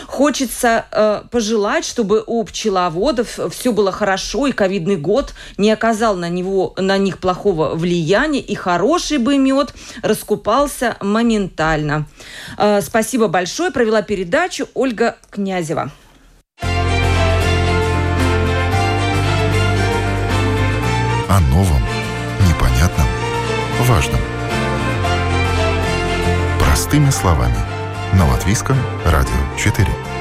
Хочется 0.07 0.87
э, 0.91 1.23
пожелать, 1.31 1.85
чтобы 1.85 2.23
у 2.27 2.43
пчеловодов 2.45 3.39
все 3.53 3.73
было 3.73 3.93
хорошо, 3.93 4.47
и 4.47 4.53
ковидный 4.53 4.97
год 4.97 5.34
не 5.59 5.71
оказал 5.71 6.17
на, 6.17 6.29
него, 6.29 6.75
на 6.77 6.99
них 6.99 7.19
плохого 7.19 7.75
влияния, 7.75 8.41
и 8.41 8.55
хороший 8.55 9.19
бы 9.19 9.39
мед 9.39 9.75
раскупался 10.03 10.97
моментально. 11.01 12.07
Э, 12.59 12.81
спасибо 12.81 13.29
большое. 13.29 13.71
Провела 13.71 14.03
передачу 14.03 14.69
Ольга 14.75 15.17
Князева. 15.31 15.91
О 21.29 21.41
новом, 21.51 21.83
непонятном, 22.49 23.07
важном. 23.81 24.21
Простыми 26.61 27.11
словами. 27.11 27.57
На 28.13 28.29
Латвийском 28.29 28.77
радио 29.05 29.33
4. 29.59 30.14